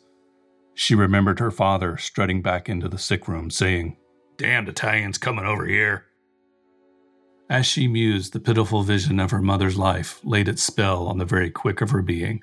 She 0.72 0.94
remembered 0.94 1.40
her 1.40 1.50
father 1.50 1.98
strutting 1.98 2.40
back 2.40 2.70
into 2.70 2.88
the 2.88 2.96
sick 2.96 3.28
room, 3.28 3.50
saying, 3.50 3.98
Damned 4.38 4.70
Italians 4.70 5.18
coming 5.18 5.44
over 5.44 5.66
here. 5.66 6.06
As 7.50 7.66
she 7.66 7.86
mused, 7.86 8.32
the 8.32 8.40
pitiful 8.40 8.82
vision 8.82 9.20
of 9.20 9.32
her 9.32 9.42
mother's 9.42 9.76
life 9.76 10.20
laid 10.24 10.48
its 10.48 10.62
spell 10.62 11.06
on 11.06 11.18
the 11.18 11.26
very 11.26 11.50
quick 11.50 11.82
of 11.82 11.90
her 11.90 12.00
being. 12.00 12.42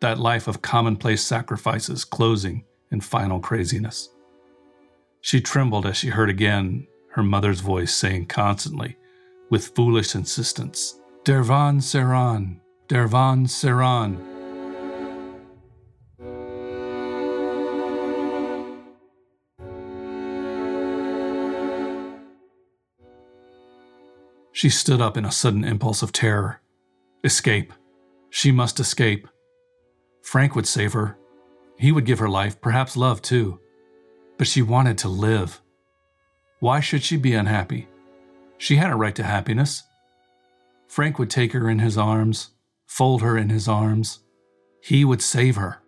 That 0.00 0.18
life 0.18 0.48
of 0.48 0.60
commonplace 0.60 1.24
sacrifices 1.24 2.04
closing 2.04 2.66
in 2.90 3.00
final 3.00 3.40
craziness. 3.40 4.10
She 5.22 5.40
trembled 5.40 5.86
as 5.86 5.96
she 5.96 6.08
heard 6.08 6.28
again 6.28 6.88
her 7.12 7.22
mother's 7.22 7.60
voice 7.60 7.94
saying 7.94 8.26
constantly, 8.26 8.96
with 9.50 9.74
foolish 9.74 10.14
insistence, 10.14 10.98
Derevaun 11.24 11.82
Seraun, 11.82 12.60
Derevaun 12.88 13.48
Seraun. 13.48 14.28
She 24.52 24.68
stood 24.68 25.00
up 25.00 25.16
in 25.16 25.24
a 25.24 25.32
sudden 25.32 25.64
impulse 25.64 26.02
of 26.02 26.12
terror. 26.12 26.60
Escape. 27.24 27.72
She 28.30 28.52
must 28.52 28.78
escape. 28.80 29.26
Frank 30.22 30.54
would 30.54 30.66
save 30.66 30.92
her. 30.92 31.16
He 31.78 31.90
would 31.90 32.04
give 32.04 32.18
her 32.18 32.28
life, 32.28 32.60
perhaps 32.60 32.96
love 32.96 33.22
too. 33.22 33.58
But 34.38 34.46
she 34.46 34.62
wanted 34.62 34.98
to 34.98 35.08
live. 35.08 35.61
Why 36.62 36.78
should 36.78 37.02
she 37.02 37.16
be 37.16 37.34
unhappy? 37.34 37.88
She 38.56 38.76
had 38.76 38.92
a 38.92 38.94
right 38.94 39.16
to 39.16 39.24
happiness. 39.24 39.82
Frank 40.86 41.18
would 41.18 41.28
take 41.28 41.54
her 41.54 41.68
in 41.68 41.80
his 41.80 41.98
arms, 41.98 42.50
fold 42.86 43.20
her 43.20 43.36
in 43.36 43.48
his 43.48 43.66
arms. 43.66 44.20
He 44.80 45.04
would 45.04 45.20
save 45.20 45.56
her. 45.56 45.80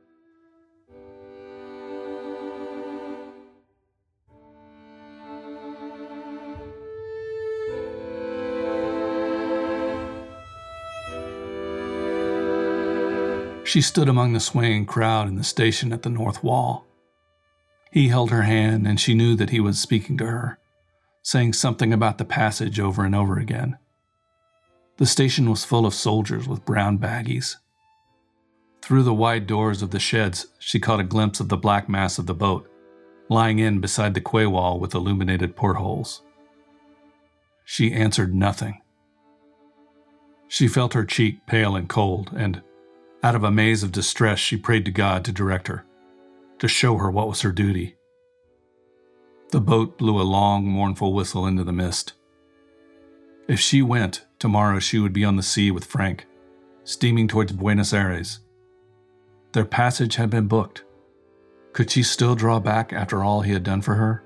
She 13.65 13.81
stood 13.81 14.09
among 14.09 14.33
the 14.33 14.41
swaying 14.41 14.87
crowd 14.87 15.29
in 15.29 15.37
the 15.37 15.45
station 15.45 15.93
at 15.93 16.03
the 16.03 16.11
north 16.11 16.43
wall. 16.43 16.85
He 17.93 18.09
held 18.09 18.33
her 18.33 18.43
hand, 18.43 18.89
and 18.89 18.99
she 18.99 19.15
knew 19.15 19.37
that 19.37 19.51
he 19.51 19.61
was 19.61 19.81
speaking 19.81 20.19
to 20.19 20.27
her, 20.27 20.59
saying 21.25 21.55
something 21.55 21.93
about 21.93 22.19
the 22.19 22.25
passage 22.25 22.79
over 22.79 23.03
and 23.03 23.15
over 23.15 23.39
again. 23.39 23.79
The 24.99 25.07
station 25.07 25.49
was 25.49 25.65
full 25.65 25.87
of 25.87 25.95
soldiers 25.95 26.47
with 26.47 26.67
brown 26.67 26.99
baggies. 26.99 27.57
Through 28.83 29.05
the 29.05 29.15
wide 29.15 29.47
doors 29.47 29.81
of 29.81 29.91
the 29.91 29.99
sheds, 29.99 30.49
she 30.59 30.79
caught 30.79 31.01
a 31.01 31.05
glimpse 31.05 31.41
of 31.41 31.49
the 31.49 31.57
black 31.57 31.89
mass 31.89 32.19
of 32.19 32.27
the 32.27 32.35
boat, 32.35 32.71
lying 33.31 33.59
in 33.59 33.81
beside 33.81 34.13
the 34.13 34.21
quay 34.21 34.45
wall 34.45 34.79
with 34.79 34.95
illuminated 34.95 35.57
portholes. 35.57 36.23
She 37.65 37.95
answered 37.95 38.35
nothing. 38.35 38.83
She 40.47 40.69
felt 40.69 40.93
her 40.93 41.07
cheek 41.07 41.47
pale 41.47 41.75
and 41.75 41.89
cold, 41.89 42.33
and 42.37 42.61
out 43.23 43.35
of 43.35 43.45
a 43.45 43.51
maze 43.51 43.83
of 43.83 43.93
distress, 43.93 44.39
she 44.39 44.59
prayed 44.59 44.85
to 44.85 44.91
God 44.91 45.25
to 45.25 45.33
direct 45.33 45.69
her, 45.69 45.87
to 46.59 46.69
show 46.69 46.99
her 46.99 47.11
what 47.11 47.29
was 47.29 47.41
her 47.41 47.53
duty. 47.53 47.97
The 49.55 49.61
boat 49.61 49.99
blew 49.99 50.21
a 50.21 50.27
long, 50.27 50.67
mournful 50.67 51.13
whistle 51.13 51.47
into 51.47 51.63
the 51.63 51.73
mist. 51.73 52.15
If 53.47 53.61
she 53.61 53.83
went, 53.83 54.27
tomorrow 54.41 54.81
she 54.81 54.99
would 54.99 55.13
be 55.13 55.25
on 55.25 55.37
the 55.37 55.45
sea 55.45 55.71
with 55.71 55.85
Frank, 55.85 56.27
steaming 56.83 57.29
towards 57.29 57.53
Buenos 57.53 57.93
Aires. 57.93 58.41
Their 59.53 59.65
passage 59.65 60.17
had 60.17 60.29
been 60.29 60.49
booked. 60.49 60.83
Could 61.73 61.89
she 61.89 62.03
still 62.03 62.35
draw 62.35 62.59
back 62.59 62.93
after 62.93 63.23
all 63.23 63.43
he 63.43 63.53
had 63.53 63.63
done 63.63 63.81
for 63.81 63.95
her? 63.95 64.25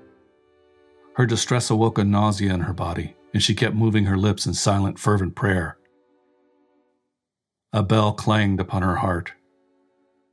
Her 1.15 1.27
distress 1.27 1.69
awoke 1.69 1.99
a 1.99 2.03
nausea 2.03 2.51
in 2.51 2.61
her 2.61 2.73
body, 2.73 3.15
and 3.31 3.43
she 3.43 3.53
kept 3.53 3.75
moving 3.75 4.05
her 4.05 4.17
lips 4.17 4.47
in 4.47 4.55
silent, 4.55 4.97
fervent 4.97 5.35
prayer. 5.35 5.77
A 7.71 7.83
bell 7.83 8.13
clanged 8.13 8.59
upon 8.59 8.81
her 8.81 8.95
heart. 8.95 9.33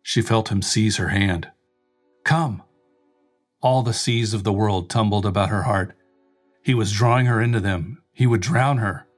She 0.02 0.22
felt 0.22 0.50
him 0.50 0.62
seize 0.62 0.96
her 0.96 1.08
hand. 1.08 1.50
Come! 2.24 2.62
All 3.66 3.82
the 3.82 3.92
seas 3.92 4.32
of 4.32 4.44
the 4.44 4.52
world 4.52 4.88
tumbled 4.88 5.26
about 5.26 5.48
her 5.48 5.64
heart. 5.64 5.98
He 6.62 6.72
was 6.72 6.92
drawing 6.92 7.26
her 7.26 7.42
into 7.42 7.58
them. 7.58 8.00
He 8.12 8.24
would 8.24 8.40
drown 8.40 8.78
her. 8.78 9.08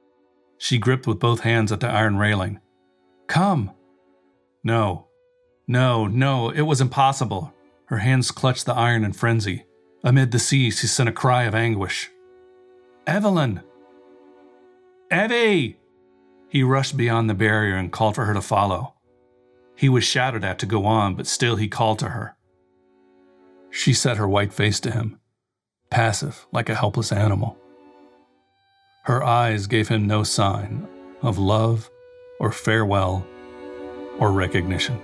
She 0.57 0.79
gripped 0.79 1.05
with 1.05 1.19
both 1.19 1.41
hands 1.41 1.71
at 1.71 1.81
the 1.81 1.87
iron 1.87 2.17
railing. 2.17 2.59
Come! 3.27 3.69
No. 4.63 5.05
No, 5.67 6.07
no, 6.07 6.49
it 6.49 6.61
was 6.61 6.81
impossible. 6.81 7.53
Her 7.89 7.99
hands 7.99 8.31
clutched 8.31 8.65
the 8.65 8.73
iron 8.73 9.03
in 9.03 9.13
frenzy. 9.13 9.65
Amid 10.03 10.31
the 10.31 10.39
seas, 10.39 10.79
she 10.79 10.87
sent 10.87 11.09
a 11.09 11.11
cry 11.11 11.43
of 11.43 11.53
anguish. 11.53 12.09
Eveline! 13.05 13.61
Evvy! 15.11 15.75
He 16.47 16.63
rushed 16.63 16.97
beyond 16.97 17.29
the 17.29 17.35
barrier 17.35 17.75
and 17.75 17.91
called 17.91 18.15
for 18.15 18.25
her 18.25 18.33
to 18.33 18.41
follow. 18.41 18.95
He 19.75 19.89
was 19.89 20.03
shouted 20.03 20.43
at 20.43 20.57
to 20.57 20.65
go 20.65 20.87
on, 20.87 21.13
but 21.13 21.27
still 21.27 21.55
he 21.55 21.67
called 21.67 21.99
to 21.99 22.09
her. 22.09 22.35
She 23.71 23.93
set 23.93 24.17
her 24.17 24.27
white 24.27 24.51
face 24.51 24.79
to 24.81 24.91
him, 24.91 25.19
passive 25.89 26.45
like 26.51 26.69
a 26.69 26.75
helpless 26.75 27.11
animal. 27.11 27.57
Her 29.03 29.23
eyes 29.23 29.67
gave 29.67 29.87
him 29.87 30.05
no 30.05 30.23
sign 30.23 30.87
of 31.21 31.37
love 31.37 31.89
or 32.39 32.51
farewell 32.51 33.25
or 34.19 34.31
recognition. 34.31 35.01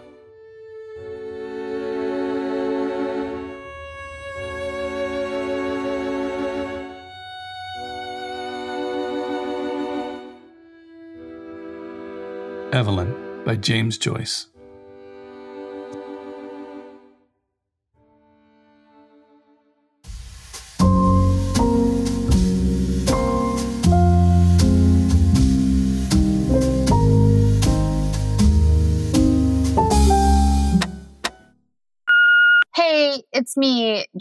Eveline 12.73 13.43
by 13.45 13.55
James 13.55 13.97
Joyce. 13.97 14.47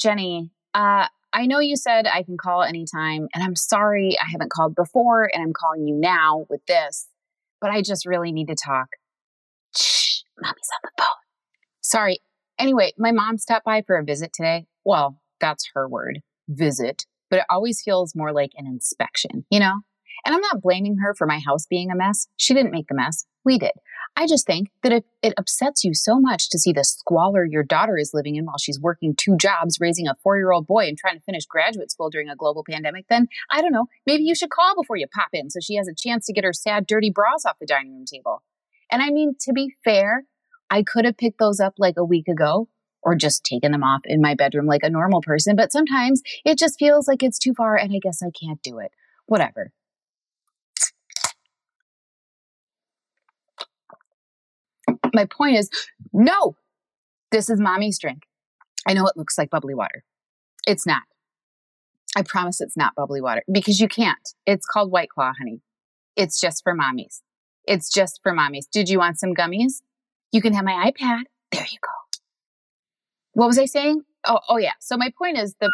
Jenny. 0.05 0.51
Uh, 0.75 1.07
I 1.33 1.47
know 1.47 1.61
you 1.61 1.77
said 1.77 2.07
I 2.07 2.23
can 2.23 2.37
call 2.37 2.63
anytime, 2.63 3.27
and 3.35 3.43
I'm 3.43 3.57
sorry 3.57 4.17
I 4.21 4.31
haven't 4.31 4.53
called 4.53 4.75
before, 4.75 5.31
and 5.33 5.43
I'm 5.43 5.55
calling 5.55 5.89
you 5.89 5.99
now 5.99 6.45
with 6.51 6.61
this, 6.67 7.09
but 7.61 7.71
I 7.71 7.81
just 7.81 8.05
really 8.05 8.31
need 8.31 8.49
to 8.49 8.55
talk. 8.55 8.89
Shh, 9.75 10.21
mommy's 10.39 10.69
on 10.75 10.81
the 10.83 10.91
phone. 10.99 11.07
Sorry. 11.81 12.21
Anyway, 12.59 12.93
my 12.99 13.13
mom 13.13 13.39
stopped 13.39 13.65
by 13.65 13.83
for 13.83 13.97
a 13.97 14.05
visit 14.05 14.33
today. 14.35 14.67
Well, 14.85 15.19
that's 15.41 15.71
her 15.75 15.89
word, 15.89 16.21
visit, 16.49 17.07
but 17.31 17.39
it 17.39 17.47
always 17.49 17.81
feels 17.83 18.15
more 18.15 18.33
like 18.33 18.53
an 18.57 18.67
inspection, 18.67 19.47
you 19.51 19.59
know? 19.59 19.81
And 20.27 20.35
I'm 20.35 20.41
not 20.43 20.61
blaming 20.61 20.99
her 20.99 21.15
for 21.15 21.27
my 21.27 21.41
house 21.45 21.67
being 21.67 21.91
a 21.91 21.97
mess. 21.97 22.29
She 22.37 22.53
didn't 22.53 22.73
make 22.73 22.89
the 22.89 22.95
mess, 22.95 23.25
we 23.45 23.59
did. 23.59 23.73
I 24.17 24.27
just 24.27 24.47
think 24.47 24.69
that 24.83 24.93
if 24.93 25.05
it 25.23 25.35
upsets 25.37 25.83
you 25.83 25.93
so 25.93 26.21
much 26.21 26.49
to 26.51 26.59
see 26.59 26.73
the 26.73 26.85
squalor 26.85 27.45
your 27.45 27.65
daughter 27.65 27.99
is 27.99 28.13
living 28.15 28.37
in 28.37 28.45
while 28.45 28.59
she's 28.59 28.81
working 28.81 29.15
two 29.17 29.37
jobs, 29.37 29.79
raising 29.81 30.07
a 30.07 30.15
four 30.23 30.37
year 30.37 30.53
old 30.53 30.67
boy, 30.67 30.87
and 30.87 30.97
trying 30.97 31.17
to 31.17 31.25
finish 31.25 31.47
graduate 31.47 31.91
school 31.91 32.11
during 32.11 32.29
a 32.29 32.37
global 32.37 32.65
pandemic, 32.69 33.07
then 33.09 33.27
I 33.51 33.61
don't 33.61 33.73
know, 33.73 33.87
maybe 34.07 34.23
you 34.23 34.35
should 34.35 34.51
call 34.51 34.75
before 34.77 34.97
you 34.97 35.07
pop 35.13 35.31
in 35.33 35.51
so 35.51 35.59
she 35.61 35.75
has 35.75 35.89
a 35.89 35.95
chance 35.95 36.27
to 36.27 36.33
get 36.33 36.45
her 36.45 36.53
sad, 36.53 36.87
dirty 36.87 37.11
bras 37.11 37.45
off 37.45 37.59
the 37.59 37.67
dining 37.67 37.93
room 37.93 38.05
table. 38.05 38.43
And 38.91 39.03
I 39.03 39.11
mean, 39.11 39.35
to 39.41 39.53
be 39.53 39.75
fair, 39.85 40.25
I 40.71 40.85
could 40.85 41.05
have 41.05 41.17
picked 41.17 41.39
those 41.39 41.59
up 41.59 41.75
like 41.79 41.97
a 41.97 42.05
week 42.05 42.29
ago 42.29 42.69
or 43.03 43.17
just 43.17 43.45
taken 43.45 43.73
them 43.73 43.83
off 43.83 44.01
in 44.05 44.21
my 44.21 44.35
bedroom 44.35 44.67
like 44.67 44.83
a 44.85 44.91
normal 44.91 45.23
person, 45.23 45.57
but 45.57 45.73
sometimes 45.73 46.23
it 46.45 46.57
just 46.57 46.79
feels 46.79 47.09
like 47.09 47.23
it's 47.23 47.39
too 47.39 47.53
far 47.55 47.77
and 47.77 47.93
I 47.93 47.99
guess 48.01 48.23
I 48.23 48.31
can't 48.31 48.63
do 48.63 48.79
it. 48.79 48.93
Whatever. 49.27 49.73
My 55.15 55.25
point 55.25 55.57
is 55.57 55.71
no, 56.13 56.57
this 57.31 57.49
is 57.49 57.61
mommy's 57.61 57.99
drink. 57.99 58.25
I 58.87 58.93
know 58.93 59.07
it 59.07 59.17
looks 59.17 59.39
like 59.39 59.51
bubbly 59.51 59.75
water. 59.75 60.05
It's 60.67 60.87
not. 60.87 61.03
I 62.17 62.23
promise 62.23 62.61
it's 62.61 62.77
not 62.77 62.95
bubbly 62.95 63.21
water 63.21 63.43
because 63.51 63.81
you 63.81 63.89
can't. 63.89 64.35
It's 64.47 64.67
called 64.67 64.91
White 64.91 65.09
Claw, 65.09 65.33
honey. 65.39 65.61
It's 66.17 66.41
just 66.41 66.63
for 66.63 66.75
mommies. 66.75 67.23
It's 67.67 67.91
just 67.91 68.21
for 68.23 68.33
mommies. 68.33 68.69
Did 68.71 68.89
you 68.89 68.99
want 68.99 69.19
some 69.19 69.35
gummies? 69.35 69.83
You 70.31 70.43
can 70.43 70.53
have 70.53 70.65
my 70.65 70.91
iPad. 70.91 71.23
There 71.51 71.67
you 71.71 71.79
go. 71.81 72.21
What 73.33 73.47
was 73.47 73.59
I 73.59 73.65
saying? 73.65 74.03
Oh, 74.27 74.41
oh 74.49 74.59
yeah. 74.59 74.73
So 74.81 74.97
my 74.97 75.13
point 75.17 75.39
is 75.39 75.55
the 75.61 75.73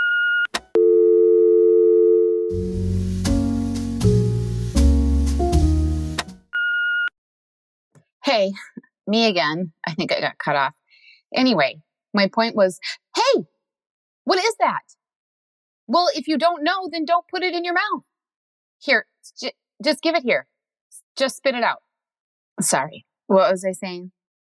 Hey, 8.23 8.53
me 9.11 9.27
again. 9.27 9.73
I 9.87 9.95
think 9.95 10.13
I 10.13 10.21
got 10.21 10.39
cut 10.39 10.57
off. 10.57 10.75
Anyway, 11.35 11.81
my 12.15 12.29
point 12.29 12.57
was, 12.57 12.79
hey, 13.15 13.45
what 14.25 14.39
is 14.39 14.55
that? 14.61 14.83
Well, 15.87 16.09
if 16.15 16.29
you 16.29 16.39
don't 16.39 16.63
know, 16.63 16.89
then 16.91 17.05
don't 17.05 17.27
put 17.29 17.43
it 17.43 17.55
in 17.55 17.65
your 17.65 17.75
mouth. 17.75 18.05
Here, 18.79 19.07
j- 19.41 19.55
just 19.83 20.03
give 20.03 20.15
it 20.15 20.23
here. 20.23 20.47
Just 21.17 21.37
spit 21.37 21.55
it 21.55 21.65
out. 21.65 21.83
Sorry. 22.61 23.07
What 23.27 23.51
was 23.51 23.65
I 23.65 23.73
saying? 23.73 24.13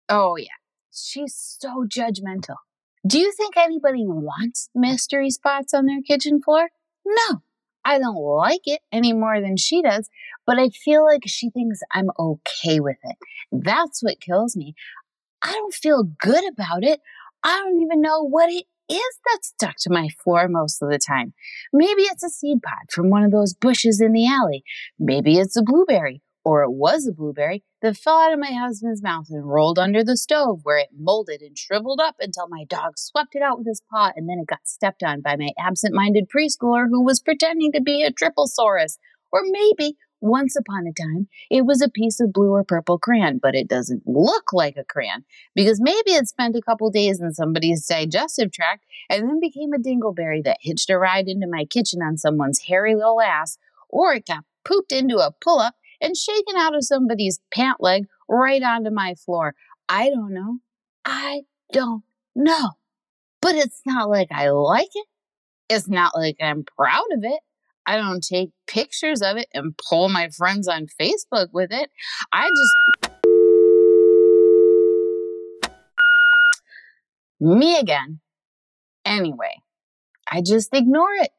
Oh, 0.10 0.36
yeah. 0.38 0.48
She's 0.94 1.36
so 1.36 1.86
judgmental. 1.88 2.56
Do 3.06 3.20
you 3.20 3.32
think 3.34 3.56
anybody 3.58 4.06
wants 4.08 4.70
mystery 4.74 5.30
spots 5.30 5.74
on 5.74 5.86
their 5.86 6.02
kitchen 6.02 6.42
floor? 6.42 6.70
No. 7.06 7.42
I 7.84 8.00
don't 8.00 8.16
like 8.16 8.62
it 8.66 8.82
any 8.92 9.14
more 9.14 9.40
than 9.40 9.58
she 9.58 9.82
does, 9.84 10.10
but 10.46 10.60
I 10.60 10.70
feel 10.70 11.04
like 11.04 11.24
she 11.26 11.50
thinks 11.50 11.80
I'm 11.94 12.10
okay 12.18 12.80
with 12.80 12.98
it. 13.04 13.18
That's 13.52 14.04
what 14.04 14.20
kills 14.20 14.56
me. 14.56 14.76
I 15.42 15.52
don't 15.52 15.74
feel 15.74 16.04
good 16.04 16.44
about 16.52 16.84
it. 16.84 17.02
I 17.44 17.62
don't 17.64 17.82
even 17.82 18.02
know 18.02 18.24
what 18.24 18.50
it 18.50 18.66
is 18.90 19.20
that's 19.26 19.50
stuck 19.50 19.76
to 19.80 19.90
my 19.92 20.10
floor 20.24 20.48
most 20.48 20.82
of 20.82 20.90
the 20.90 21.00
time. 21.00 21.34
Maybe 21.74 22.04
it's 22.04 22.24
a 22.24 22.30
seed 22.30 22.62
pod 22.64 22.92
from 22.92 23.10
one 23.10 23.24
of 23.24 23.32
those 23.32 23.54
bushes 23.54 24.02
in 24.02 24.14
the 24.14 24.28
alley. 24.28 24.64
Maybe 25.00 25.38
it's 25.38 25.58
a 25.58 25.64
blueberry, 25.64 26.22
or 26.44 26.64
it 26.64 26.72
was 26.72 27.08
a 27.08 27.12
blueberry 27.12 27.64
that 27.82 27.98
fell 27.98 28.20
out 28.20 28.34
of 28.34 28.40
my 28.40 28.52
husband's 28.52 29.02
mouth 29.02 29.28
and 29.30 29.46
rolled 29.46 29.80
under 29.80 30.04
the 30.04 30.18
stove 30.18 30.62
where 30.64 30.78
it 30.78 30.90
molded 30.98 31.42
and 31.42 31.58
shriveled 31.58 32.00
up 32.00 32.16
until 32.20 32.48
my 32.48 32.64
dog 32.64 32.98
swept 32.98 33.36
it 33.36 33.42
out 33.42 33.58
with 33.58 33.68
his 33.68 33.82
paw 33.90 34.12
and 34.16 34.30
then 34.30 34.40
it 34.40 34.48
got 34.48 34.68
stepped 34.68 35.04
on 35.04 35.22
by 35.22 35.36
my 35.36 35.50
absent 35.60 35.94
minded 35.94 36.28
preschooler 36.30 36.88
who 36.88 37.04
was 37.04 37.20
pretending 37.20 37.72
to 37.72 37.82
be 37.82 38.04
a 38.04 38.12
triplesaurus. 38.12 38.98
Or 39.32 39.42
maybe 39.44 39.98
once 40.26 40.56
upon 40.56 40.88
a 40.88 40.94
time, 40.94 41.28
it 41.50 41.66
was 41.66 41.82
a 41.82 41.90
piece 41.90 42.20
of 42.20 42.34
blue 42.34 42.52
or 42.52 42.64
purple 42.64 42.98
crayon, 42.98 43.40
but 43.42 43.56
it 43.56 43.68
doesn't 43.68 44.04
look 44.08 44.52
like 44.52 44.76
a 44.76 44.84
crayon 44.84 45.24
because 45.54 45.80
maybe 45.80 46.12
it 46.12 46.28
spent 46.28 46.56
a 46.56 46.62
couple 46.62 46.90
days 46.90 47.22
in 47.22 47.34
somebody's 47.34 47.86
digestive 47.86 48.52
tract 48.52 48.86
and 49.10 49.30
then 49.30 49.40
became 49.40 49.72
a 49.74 49.78
dingleberry 49.78 50.44
that 50.44 50.58
hitched 50.62 50.90
a 50.90 50.98
ride 50.98 51.28
into 51.28 51.48
my 51.48 51.64
kitchen 51.66 52.02
on 52.02 52.18
someone's 52.18 52.64
hairy 52.68 52.96
little 52.96 53.22
ass, 53.22 53.58
or 53.90 54.14
it 54.14 54.26
got 54.26 54.44
pooped 54.66 54.92
into 54.92 55.18
a 55.18 55.32
pull 55.42 55.60
up 55.60 55.76
and 56.02 56.18
shaken 56.18 56.56
out 56.58 56.76
of 56.76 56.84
somebody's 56.84 57.40
pant 57.54 57.78
leg 57.80 58.06
right 58.28 58.64
onto 58.64 58.90
my 58.90 59.14
floor. 59.14 59.54
I 59.88 60.10
don't 60.10 60.34
know. 60.34 60.58
I 61.06 61.42
don't 61.72 62.04
know. 62.36 62.72
But 63.42 63.56
it's 63.56 63.82
not 63.86 64.10
like 64.10 64.30
I 64.32 64.50
like 64.50 64.90
it. 64.96 65.08
It's 65.70 65.88
not 65.88 66.16
like 66.16 66.38
I'm 66.42 66.64
proud 66.64 67.06
of 67.12 67.24
it. 67.24 67.40
I 67.86 67.98
don't 67.98 68.24
take 68.24 68.50
pictures 68.68 69.22
of 69.22 69.38
it 69.38 69.48
and 69.54 69.78
pull 69.78 70.10
my 70.10 70.30
friends 70.30 70.68
on 70.68 70.88
Facebook 71.00 71.50
with 71.54 71.72
it. 71.72 71.90
I 72.32 72.50
just. 72.50 73.12
Me 77.40 77.78
again. 77.78 78.20
Anyway, 79.04 79.58
I 80.32 80.42
just 80.42 80.74
ignore 80.74 81.14
it 81.22 81.30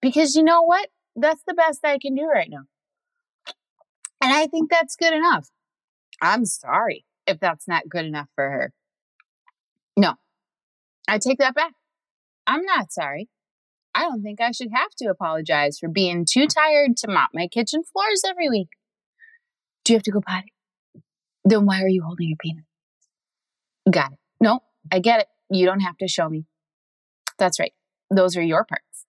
because 0.00 0.36
you 0.36 0.44
know 0.44 0.62
what? 0.62 0.88
That's 1.16 1.42
the 1.46 1.54
best 1.54 1.84
I 1.84 1.98
can 1.98 2.14
do 2.14 2.26
right 2.26 2.48
now. 2.48 2.64
And 4.22 4.32
I 4.32 4.46
think 4.46 4.70
that's 4.70 4.96
good 4.96 5.12
enough. 5.12 5.48
I'm 6.22 6.44
sorry 6.44 7.04
if 7.26 7.40
that's 7.40 7.66
not 7.66 7.88
good 7.88 8.04
enough 8.04 8.28
for 8.34 8.48
her. 8.48 8.72
No, 9.96 10.14
I 11.08 11.18
take 11.18 11.38
that 11.38 11.54
back. 11.54 11.72
I'm 12.46 12.62
not 12.62 12.92
sorry. 12.92 13.28
I 13.96 14.02
don't 14.02 14.22
think 14.22 14.42
I 14.42 14.50
should 14.50 14.72
have 14.74 14.90
to 14.98 15.06
apologize 15.06 15.78
for 15.78 15.88
being 15.88 16.26
too 16.30 16.46
tired 16.46 16.98
to 16.98 17.08
mop 17.08 17.30
my 17.32 17.48
kitchen 17.48 17.82
floors 17.82 18.22
every 18.28 18.50
week. 18.50 18.68
Do 19.84 19.94
you 19.94 19.96
have 19.96 20.02
to 20.02 20.10
go 20.10 20.20
potty? 20.20 20.52
Then 21.46 21.64
why 21.64 21.82
are 21.82 21.88
you 21.88 22.02
holding 22.02 22.28
your 22.28 22.36
penis? 22.36 22.64
Got 23.90 24.12
it. 24.12 24.18
No, 24.38 24.60
I 24.92 24.98
get 24.98 25.20
it. 25.20 25.28
You 25.48 25.64
don't 25.64 25.80
have 25.80 25.96
to 25.98 26.08
show 26.08 26.28
me. 26.28 26.44
That's 27.38 27.58
right. 27.58 27.72
Those 28.10 28.36
are 28.36 28.42
your 28.42 28.66
parts. 28.66 29.06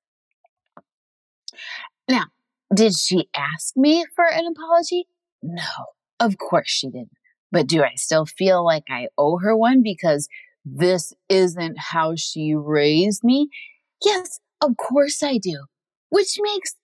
Now, 2.08 2.26
did 2.74 2.96
she 2.96 3.28
ask 3.36 3.76
me 3.76 4.06
for 4.16 4.26
an 4.26 4.48
apology? 4.48 5.08
No, 5.44 5.88
of 6.22 6.38
course 6.38 6.70
she 6.70 6.88
didn't. 6.88 7.12
But 7.52 7.68
do 7.68 7.84
I 7.84 7.96
still 7.96 8.26
feel 8.26 8.64
like 8.64 8.86
I 8.90 9.08
owe 9.18 9.40
her 9.40 9.56
one 9.56 9.84
because 9.84 10.30
this 10.64 11.14
isn't 11.28 11.78
how 11.78 12.16
she 12.16 12.56
raised 12.56 13.24
me? 13.24 13.50
Yes, 14.04 14.40
of 14.62 14.78
course 14.78 15.22
I 15.24 15.38
do. 15.38 15.66
Which 16.10 16.38
makes 16.40 16.76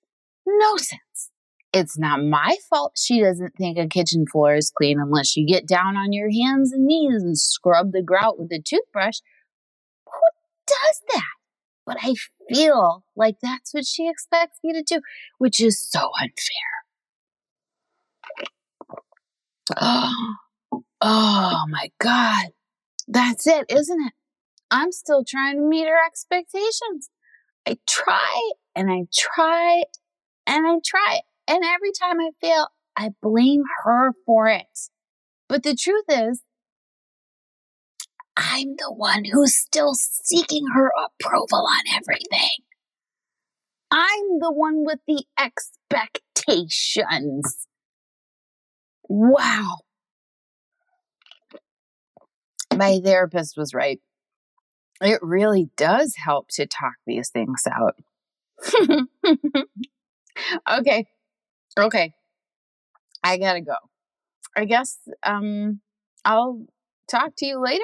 no 0.46 0.78
sense. 0.78 1.32
It's 1.72 1.98
not 1.98 2.24
my 2.24 2.58
fault 2.70 2.94
she 2.96 3.20
doesn't 3.20 3.56
think 3.58 3.78
a 3.78 3.88
kitchen 3.88 4.26
floor 4.32 4.56
is 4.56 4.72
clean 4.76 5.00
unless 5.00 5.36
you 5.36 5.48
get 5.48 5.68
down 5.68 5.98
on 5.98 6.14
your 6.14 6.30
hands 6.30 6.72
and 6.72 6.86
knees 6.86 7.24
and 7.24 7.38
scrub 7.38 7.92
the 7.92 8.04
grout 8.04 8.38
with 8.38 8.52
a 8.52 8.62
toothbrush. 8.62 9.20
Who 10.06 10.20
does 10.68 11.02
that? 11.14 11.24
But 11.86 11.98
I 12.02 12.14
feel 12.54 13.04
like 13.16 13.38
that's 13.42 13.74
what 13.74 13.86
she 13.86 14.08
expects 14.08 14.60
me 14.64 14.74
to 14.74 14.84
do, 14.84 15.02
which 15.40 15.60
is 15.60 15.80
so 15.80 16.12
unfair. 16.22 16.74
Oh, 19.78 20.36
oh 21.02 21.64
my 21.70 21.90
God. 22.00 22.50
That's 23.08 23.48
it, 23.48 23.66
isn't 23.70 24.00
it? 24.00 24.14
I'm 24.70 24.92
still 24.92 25.24
trying 25.28 25.58
to 25.58 25.62
meet 25.62 25.88
her 25.88 26.06
expectations. 26.06 27.10
I 27.68 27.78
try 27.88 28.52
and 28.76 28.92
I 28.92 29.06
try 29.14 29.84
and 30.46 30.68
I 30.68 30.80
try. 30.86 31.22
And 31.48 31.64
every 31.64 31.92
time 31.92 32.20
I 32.20 32.32
fail, 32.42 32.68
I 32.98 33.12
blame 33.22 33.64
her 33.84 34.12
for 34.26 34.48
it. 34.48 34.90
But 35.48 35.64
the 35.64 35.76
truth 35.76 36.06
is, 36.10 36.42
I'm 38.36 38.76
the 38.78 38.92
one 38.92 39.26
who's 39.26 39.56
still 39.56 39.94
seeking 39.94 40.66
her 40.74 40.92
approval 41.06 41.68
on 41.70 41.84
everything. 41.96 42.64
I'm 43.92 44.40
the 44.40 44.52
one 44.52 44.86
with 44.86 45.00
the 45.08 45.24
expectations. 45.38 47.68
Wow. 49.08 49.78
My 52.76 53.00
therapist 53.04 53.56
was 53.56 53.76
right. 53.76 54.00
It 55.04 55.20
really 55.22 55.70
does 55.76 56.16
help 56.16 56.48
to 56.52 56.66
talk 56.66 56.94
these 57.06 57.30
things 57.30 57.64
out. 57.70 57.96
okay. 60.80 61.06
Okay. 61.78 62.14
I 63.22 63.38
gotta 63.38 63.62
go. 63.62 63.76
I 64.56 64.66
guess 64.66 64.98
um 65.26 65.82
I'll 66.24 66.66
talk 67.10 67.34
to 67.38 67.46
you 67.46 67.62
later. 67.62 67.84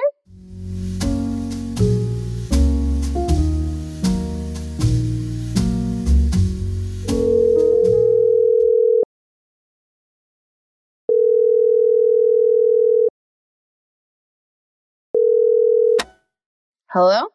Hello? 16.92 17.28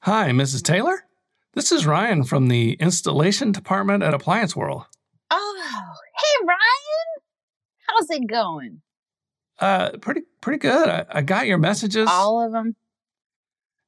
Hi, 0.00 0.30
Mrs. 0.30 0.62
Taylor. 0.62 1.04
This 1.52 1.70
is 1.70 1.84
Ryan 1.84 2.24
from 2.24 2.48
the 2.48 2.72
installation 2.80 3.52
department 3.52 4.02
at 4.02 4.14
Appliance 4.14 4.56
World. 4.56 4.84
Oh, 5.30 5.92
hey 6.16 6.46
Ryan. 6.46 7.26
How's 7.86 8.08
it 8.08 8.26
going? 8.26 8.80
Uh, 9.58 9.90
pretty 10.00 10.22
pretty 10.40 10.60
good. 10.60 10.88
I, 10.88 11.04
I 11.10 11.20
got 11.20 11.46
your 11.46 11.58
messages. 11.58 12.08
All 12.10 12.42
of 12.42 12.52
them? 12.52 12.74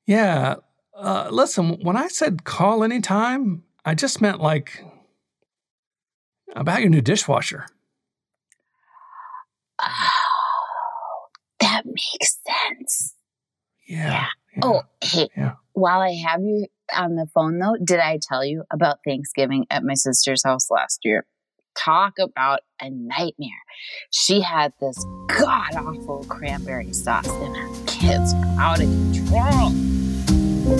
Yeah. 0.07 0.57
Uh, 0.95 1.29
listen, 1.31 1.79
when 1.83 1.97
I 1.97 2.09
said 2.09 2.45
call 2.45 2.85
anytime, 2.85 3.63
I 3.83 3.95
just 3.95 4.21
meant 4.21 4.43
like 4.43 4.85
about 6.55 6.83
your 6.83 6.91
new 6.91 7.01
dishwasher. 7.01 7.67
Oh, 9.81 11.29
that 11.61 11.87
makes 11.87 12.41
sense. 12.47 13.15
Yeah. 13.89 14.11
yeah. 14.11 14.27
Oh, 14.63 14.83
hey, 15.03 15.29
Yeah. 15.37 15.55
while 15.73 16.01
I 16.01 16.13
have 16.15 16.41
you 16.41 16.67
on 16.95 17.17
the 17.17 17.27
phone 17.35 17.59
though, 17.59 17.77
did 17.83 18.01
I 18.01 18.19
tell 18.21 18.45
you 18.45 18.65
about 18.73 18.99
Thanksgiving 19.07 19.67
at 19.71 19.83
my 19.85 19.95
sister's 19.95 20.43
house 20.45 20.71
last 20.71 21.01
year? 21.05 21.27
Talk 21.77 22.15
about 22.19 22.61
a 22.81 22.89
nightmare. 22.89 23.51
She 24.11 24.41
had 24.41 24.73
this 24.81 25.05
god 25.29 25.75
awful 25.75 26.25
cranberry 26.29 26.93
sauce, 26.95 27.29
and 27.29 27.57
her 27.57 27.69
kids 27.87 28.33
were 28.35 28.61
out 28.61 28.81
of 28.81 28.89
control. 29.13 30.77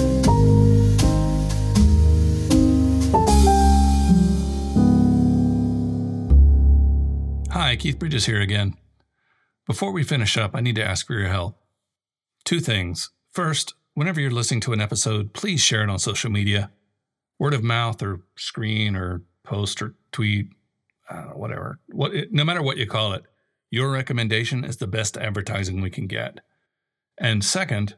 Hi, 7.51 7.75
Keith 7.77 7.99
Bridges 7.99 8.27
here 8.27 8.41
again. 8.41 8.75
Before 9.67 9.91
we 9.91 10.03
finish 10.05 10.37
up, 10.37 10.51
I 10.55 10.61
need 10.61 10.77
to 10.77 10.85
ask 10.85 11.07
for 11.07 11.15
your 11.15 11.29
help. 11.29 11.59
Two 12.45 12.61
things. 12.61 13.11
First, 13.37 13.75
whenever 13.93 14.19
you're 14.19 14.31
listening 14.31 14.63
to 14.63 14.73
an 14.73 14.81
episode, 14.81 15.35
please 15.35 15.61
share 15.61 15.83
it 15.83 15.91
on 15.91 15.99
social 15.99 16.31
media. 16.31 16.71
Word 17.39 17.53
of 17.53 17.63
mouth 17.63 18.03
or 18.03 18.23
screen 18.35 18.97
or 18.97 19.25
post 19.45 19.83
or 19.83 19.95
tweet, 20.11 20.49
whatever. 21.35 21.79
What, 21.91 22.15
it, 22.15 22.33
no 22.33 22.45
matter 22.45 22.63
what 22.63 22.79
you 22.79 22.87
call 22.87 23.13
it, 23.13 23.25
your 23.71 23.91
recommendation 23.91 24.65
is 24.65 24.79
the 24.79 24.87
best 24.87 25.19
advertising 25.19 25.83
we 25.83 25.91
can 25.91 26.07
get. 26.07 26.41
And 27.19 27.45
second, 27.45 27.97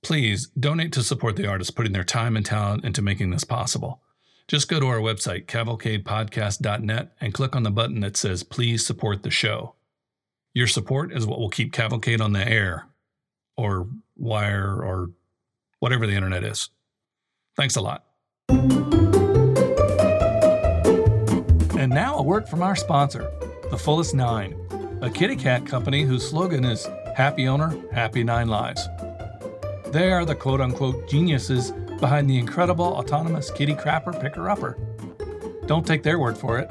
please 0.00 0.46
donate 0.56 0.92
to 0.92 1.02
support 1.02 1.34
the 1.34 1.48
artists 1.48 1.72
putting 1.72 1.92
their 1.92 2.04
time 2.04 2.36
and 2.36 2.46
talent 2.46 2.84
into 2.84 3.02
making 3.02 3.30
this 3.30 3.42
possible. 3.42 4.00
Just 4.46 4.68
go 4.68 4.78
to 4.78 4.86
our 4.86 5.00
website, 5.00 5.46
cavalcadepodcast.net, 5.46 7.16
and 7.20 7.34
click 7.34 7.56
on 7.56 7.64
the 7.64 7.72
button 7.72 7.98
that 7.98 8.16
says 8.16 8.44
Please 8.44 8.86
support 8.86 9.24
the 9.24 9.30
show. 9.32 9.74
Your 10.54 10.68
support 10.68 11.12
is 11.12 11.26
what 11.26 11.40
will 11.40 11.50
keep 11.50 11.72
Cavalcade 11.72 12.20
on 12.20 12.32
the 12.32 12.48
air, 12.48 12.86
or 13.56 13.88
wire, 14.18 14.82
or 14.82 15.10
whatever 15.78 16.06
the 16.06 16.14
internet 16.14 16.44
is. 16.44 16.70
Thanks 17.56 17.76
a 17.76 17.80
lot. 17.80 18.04
And 21.78 21.90
now 21.90 22.16
a 22.16 22.22
word 22.22 22.48
from 22.48 22.62
our 22.62 22.76
sponsor, 22.76 23.30
The 23.70 23.78
Fullest 23.78 24.14
Nine, 24.14 24.56
a 25.00 25.08
kitty 25.08 25.36
cat 25.36 25.64
company 25.64 26.02
whose 26.02 26.28
slogan 26.28 26.64
is 26.64 26.86
Happy 27.16 27.46
Owner, 27.46 27.76
Happy 27.92 28.24
Nine 28.24 28.48
Lives. 28.48 28.88
They 29.92 30.10
are 30.10 30.24
the 30.24 30.34
quote 30.34 30.60
unquote 30.60 31.08
geniuses 31.08 31.72
behind 32.00 32.28
the 32.28 32.38
incredible 32.38 32.84
autonomous 32.84 33.50
kitty 33.50 33.74
crapper 33.74 34.20
picker 34.20 34.50
upper. 34.50 34.76
Don't 35.66 35.86
take 35.86 36.02
their 36.02 36.18
word 36.18 36.36
for 36.36 36.58
it. 36.58 36.70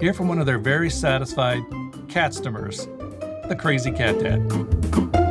Hear 0.00 0.12
from 0.12 0.28
one 0.28 0.38
of 0.38 0.46
their 0.46 0.58
very 0.58 0.90
satisfied 0.90 1.62
catstomers, 2.08 2.86
the 3.48 3.56
crazy 3.56 3.90
cat 3.90 4.18
dad. 4.18 5.23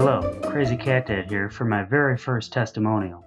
Hello, 0.00 0.34
Crazy 0.44 0.78
Cat 0.78 1.08
Dad 1.08 1.28
here 1.28 1.50
for 1.50 1.66
my 1.66 1.82
very 1.82 2.16
first 2.16 2.54
testimonial. 2.54 3.22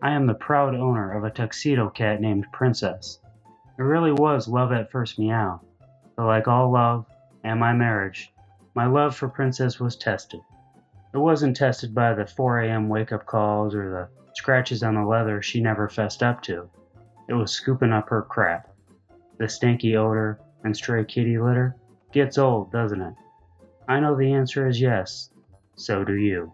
I 0.00 0.12
am 0.12 0.26
the 0.26 0.32
proud 0.32 0.74
owner 0.74 1.12
of 1.12 1.24
a 1.24 1.30
tuxedo 1.30 1.90
cat 1.90 2.22
named 2.22 2.46
Princess. 2.54 3.20
It 3.78 3.82
really 3.82 4.12
was 4.12 4.48
love 4.48 4.72
at 4.72 4.90
first 4.90 5.18
meow, 5.18 5.60
but 6.16 6.24
like 6.24 6.48
all 6.48 6.72
love 6.72 7.04
and 7.44 7.60
my 7.60 7.74
marriage, 7.74 8.32
my 8.74 8.86
love 8.86 9.14
for 9.14 9.28
Princess 9.28 9.78
was 9.78 9.94
tested. 9.94 10.40
It 11.12 11.18
wasn't 11.18 11.54
tested 11.54 11.94
by 11.94 12.14
the 12.14 12.26
4 12.26 12.60
a.m. 12.60 12.88
wake 12.88 13.12
up 13.12 13.26
calls 13.26 13.74
or 13.74 13.90
the 13.90 14.08
scratches 14.32 14.82
on 14.82 14.94
the 14.94 15.04
leather 15.04 15.42
she 15.42 15.60
never 15.60 15.86
fessed 15.86 16.22
up 16.22 16.40
to. 16.44 16.66
It 17.28 17.34
was 17.34 17.52
scooping 17.52 17.92
up 17.92 18.08
her 18.08 18.22
crap. 18.22 18.74
The 19.36 19.50
stinky 19.50 19.98
odor 19.98 20.40
and 20.64 20.74
stray 20.74 21.04
kitty 21.04 21.38
litter 21.38 21.76
gets 22.10 22.38
old, 22.38 22.72
doesn't 22.72 23.02
it? 23.02 23.14
I 23.86 24.00
know 24.00 24.16
the 24.16 24.32
answer 24.32 24.66
is 24.66 24.80
yes. 24.80 25.28
So 25.76 26.04
do 26.04 26.14
you. 26.14 26.52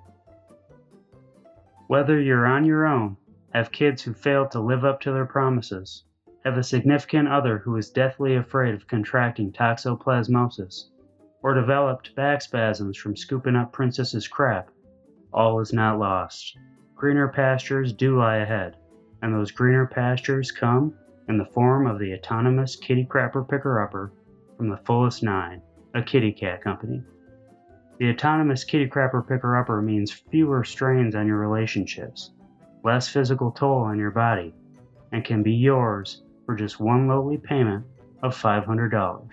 Whether 1.86 2.20
you're 2.20 2.46
on 2.46 2.64
your 2.64 2.86
own, 2.86 3.16
have 3.54 3.70
kids 3.70 4.02
who 4.02 4.14
failed 4.14 4.50
to 4.50 4.60
live 4.60 4.84
up 4.84 5.00
to 5.02 5.12
their 5.12 5.26
promises, 5.26 6.04
have 6.44 6.56
a 6.56 6.62
significant 6.62 7.28
other 7.28 7.58
who 7.58 7.76
is 7.76 7.90
deathly 7.90 8.34
afraid 8.36 8.74
of 8.74 8.88
contracting 8.88 9.52
toxoplasmosis, 9.52 10.86
or 11.42 11.54
developed 11.54 12.14
back 12.14 12.42
spasms 12.42 12.96
from 12.96 13.16
scooping 13.16 13.56
up 13.56 13.72
Princess's 13.72 14.26
crap, 14.26 14.70
all 15.32 15.60
is 15.60 15.72
not 15.72 15.98
lost. 15.98 16.56
Greener 16.94 17.28
pastures 17.28 17.92
do 17.92 18.18
lie 18.18 18.36
ahead, 18.36 18.76
and 19.22 19.34
those 19.34 19.50
greener 19.50 19.86
pastures 19.86 20.50
come 20.50 20.94
in 21.28 21.38
the 21.38 21.44
form 21.44 21.86
of 21.86 21.98
the 21.98 22.14
autonomous 22.14 22.74
kitty 22.74 23.04
crapper 23.04 23.48
picker 23.48 23.80
upper 23.80 24.12
from 24.56 24.68
the 24.68 24.76
fullest 24.78 25.22
nine, 25.22 25.62
a 25.94 26.02
kitty 26.02 26.32
cat 26.32 26.62
company. 26.62 27.02
The 28.02 28.10
autonomous 28.10 28.64
kitty 28.64 28.88
crapper 28.88 29.24
picker 29.24 29.56
upper 29.56 29.80
means 29.80 30.10
fewer 30.10 30.64
strains 30.64 31.14
on 31.14 31.28
your 31.28 31.38
relationships, 31.38 32.32
less 32.82 33.06
physical 33.08 33.52
toll 33.52 33.78
on 33.78 33.96
your 33.96 34.10
body, 34.10 34.52
and 35.12 35.24
can 35.24 35.44
be 35.44 35.52
yours 35.52 36.24
for 36.44 36.56
just 36.56 36.80
one 36.80 37.06
lowly 37.06 37.38
payment 37.38 37.86
of 38.24 38.36
$500. 38.36 39.28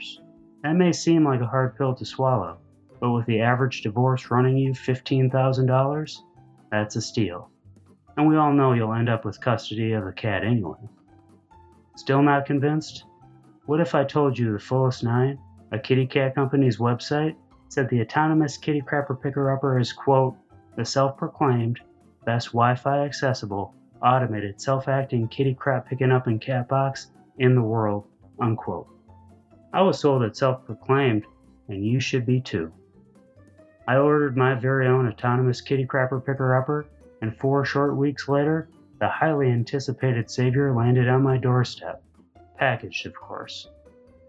That 0.62 0.76
may 0.76 0.92
seem 0.92 1.26
like 1.26 1.42
a 1.42 1.48
hard 1.48 1.80
pill 1.80 1.96
to 1.96 2.06
swallow, 2.06 2.60
but 3.00 3.10
with 3.10 3.26
the 3.26 3.42
average 3.42 3.82
divorce 3.82 4.30
running 4.30 4.56
you 4.56 4.74
$15,000, 4.74 6.18
that's 6.70 6.96
a 6.96 7.02
steal. 7.02 7.50
And 8.18 8.28
we 8.28 8.36
all 8.36 8.54
know 8.54 8.74
you'll 8.74 8.94
end 8.94 9.10
up 9.10 9.26
with 9.26 9.42
custody 9.42 9.94
of 9.94 10.06
the 10.06 10.12
cat 10.12 10.44
anyway. 10.44 10.78
Still 11.96 12.22
not 12.22 12.46
convinced? 12.46 13.06
What 13.66 13.80
if 13.80 13.96
I 13.96 14.04
told 14.04 14.38
you 14.38 14.54
the 14.54 14.60
Fullest 14.60 15.04
Nine, 15.04 15.40
a 15.72 15.80
kitty 15.80 16.06
cat 16.06 16.36
company's 16.36 16.78
website, 16.78 17.36
said 17.70 17.88
the 17.90 18.02
autonomous 18.02 18.58
kitty 18.58 18.82
crapper 18.82 19.20
picker 19.20 19.52
upper 19.52 19.80
is, 19.80 19.94
quote, 19.94 20.36
the 20.76 20.84
self 20.84 21.18
proclaimed, 21.18 21.80
best 22.26 22.48
Wi 22.48 22.76
Fi 22.76 23.06
accessible, 23.06 23.74
automated 24.02 24.60
self 24.60 24.88
acting 24.88 25.28
kitty 25.28 25.54
crap 25.54 25.88
picking 25.88 26.12
up 26.12 26.28
and 26.28 26.42
cat 26.42 26.68
box 26.68 27.12
in 27.38 27.56
the 27.56 27.62
world, 27.62 28.06
unquote. 28.40 28.88
I 29.72 29.82
was 29.82 30.00
sold 30.00 30.24
it 30.24 30.36
self 30.36 30.66
proclaimed, 30.66 31.26
and 31.68 31.86
you 31.86 32.00
should 32.00 32.26
be 32.26 32.42
too. 32.42 32.72
I 33.88 33.98
ordered 33.98 34.38
my 34.38 34.56
very 34.56 34.88
own 34.88 35.08
autonomous 35.08 35.62
kitty 35.62 35.86
crapper 35.86 36.24
picker 36.24 36.56
upper, 36.56 36.86
and 37.22 37.36
four 37.38 37.66
short 37.66 37.96
weeks 37.96 38.28
later, 38.28 38.70
the 39.00 39.08
highly 39.08 39.50
anticipated 39.50 40.30
savior 40.30 40.74
landed 40.74 41.08
on 41.08 41.24
my 41.24 41.38
doorstep. 41.38 42.04
Packaged, 42.58 43.06
of 43.06 43.14
course. 43.14 43.70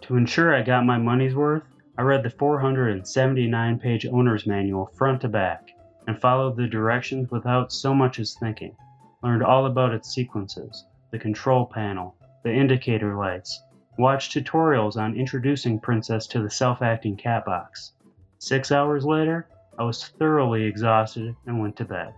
To 0.02 0.16
ensure 0.16 0.54
I 0.54 0.62
got 0.62 0.86
my 0.86 0.96
money's 0.96 1.34
worth, 1.34 1.64
I 2.00 2.02
read 2.02 2.22
the 2.22 2.30
479 2.30 3.78
page 3.78 4.06
owner's 4.06 4.46
manual 4.46 4.86
front 4.86 5.20
to 5.20 5.28
back 5.28 5.68
and 6.06 6.18
followed 6.18 6.56
the 6.56 6.66
directions 6.66 7.30
without 7.30 7.74
so 7.74 7.92
much 7.92 8.18
as 8.18 8.32
thinking. 8.40 8.74
Learned 9.22 9.42
all 9.42 9.66
about 9.66 9.92
its 9.92 10.08
sequences, 10.08 10.86
the 11.10 11.18
control 11.18 11.66
panel, 11.66 12.16
the 12.42 12.54
indicator 12.54 13.14
lights, 13.16 13.62
watched 13.98 14.32
tutorials 14.32 14.96
on 14.96 15.14
introducing 15.14 15.78
Princess 15.78 16.26
to 16.28 16.42
the 16.42 16.48
self 16.48 16.80
acting 16.80 17.18
cat 17.18 17.44
box. 17.44 17.92
Six 18.38 18.72
hours 18.72 19.04
later, 19.04 19.46
I 19.78 19.84
was 19.84 20.08
thoroughly 20.08 20.64
exhausted 20.64 21.36
and 21.44 21.60
went 21.60 21.76
to 21.76 21.84
bed. 21.84 22.14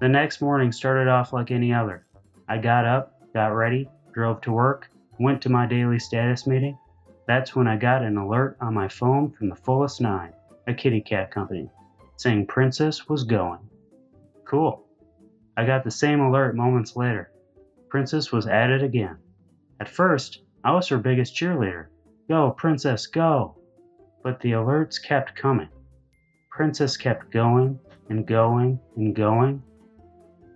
The 0.00 0.08
next 0.08 0.40
morning 0.40 0.72
started 0.72 1.06
off 1.06 1.32
like 1.32 1.52
any 1.52 1.72
other. 1.72 2.04
I 2.48 2.58
got 2.58 2.84
up, 2.84 3.22
got 3.32 3.54
ready, 3.54 3.88
drove 4.12 4.40
to 4.40 4.50
work, 4.50 4.90
went 5.20 5.42
to 5.42 5.48
my 5.48 5.64
daily 5.64 6.00
status 6.00 6.44
meeting. 6.44 6.76
That's 7.26 7.56
when 7.56 7.66
I 7.66 7.76
got 7.76 8.02
an 8.02 8.16
alert 8.16 8.56
on 8.60 8.74
my 8.74 8.88
phone 8.88 9.32
from 9.32 9.48
the 9.48 9.56
Fullest 9.56 10.00
Nine, 10.00 10.32
a 10.68 10.74
kitty 10.74 11.00
cat 11.00 11.32
company, 11.32 11.68
saying 12.16 12.46
Princess 12.46 13.08
was 13.08 13.24
going. 13.24 13.58
Cool. 14.44 14.86
I 15.56 15.66
got 15.66 15.82
the 15.82 15.90
same 15.90 16.20
alert 16.20 16.54
moments 16.54 16.94
later. 16.94 17.32
Princess 17.88 18.30
was 18.30 18.46
at 18.46 18.70
it 18.70 18.82
again. 18.82 19.16
At 19.80 19.88
first, 19.88 20.42
I 20.62 20.72
was 20.72 20.88
her 20.88 20.98
biggest 20.98 21.34
cheerleader. 21.34 21.86
Go, 22.28 22.52
Princess, 22.52 23.06
go! 23.06 23.56
But 24.22 24.40
the 24.40 24.52
alerts 24.52 25.02
kept 25.02 25.34
coming. 25.34 25.68
Princess 26.50 26.96
kept 26.96 27.32
going 27.32 27.78
and 28.08 28.26
going 28.26 28.78
and 28.96 29.14
going. 29.14 29.62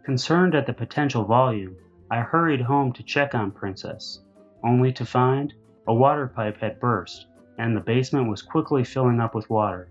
Concerned 0.04 0.54
at 0.54 0.66
the 0.66 0.72
potential 0.72 1.24
volume, 1.24 1.76
I 2.10 2.20
hurried 2.20 2.60
home 2.60 2.92
to 2.92 3.02
check 3.02 3.34
on 3.34 3.50
Princess, 3.50 4.20
only 4.64 4.92
to 4.92 5.04
find 5.04 5.52
a 5.90 5.92
water 5.92 6.28
pipe 6.28 6.56
had 6.60 6.78
burst, 6.78 7.26
and 7.58 7.76
the 7.76 7.80
basement 7.80 8.28
was 8.28 8.42
quickly 8.42 8.84
filling 8.84 9.18
up 9.18 9.34
with 9.34 9.50
water. 9.50 9.88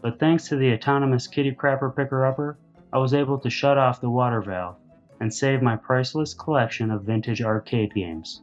But 0.00 0.18
thanks 0.18 0.48
to 0.48 0.56
the 0.56 0.72
autonomous 0.72 1.26
kitty 1.26 1.52
crapper 1.52 1.94
picker 1.94 2.24
upper, 2.24 2.56
I 2.90 2.96
was 2.96 3.12
able 3.12 3.38
to 3.38 3.50
shut 3.50 3.76
off 3.76 4.00
the 4.00 4.08
water 4.08 4.40
valve 4.40 4.76
and 5.20 5.32
save 5.32 5.60
my 5.60 5.76
priceless 5.76 6.32
collection 6.32 6.90
of 6.90 7.02
vintage 7.02 7.42
arcade 7.42 7.92
games. 7.92 8.40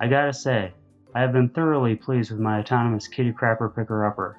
I 0.00 0.08
gotta 0.08 0.32
say, 0.32 0.72
I 1.14 1.20
have 1.20 1.32
been 1.32 1.50
thoroughly 1.50 1.94
pleased 1.94 2.32
with 2.32 2.40
my 2.40 2.58
autonomous 2.58 3.06
kitty 3.06 3.30
crapper 3.30 3.72
picker 3.72 4.04
upper. 4.04 4.36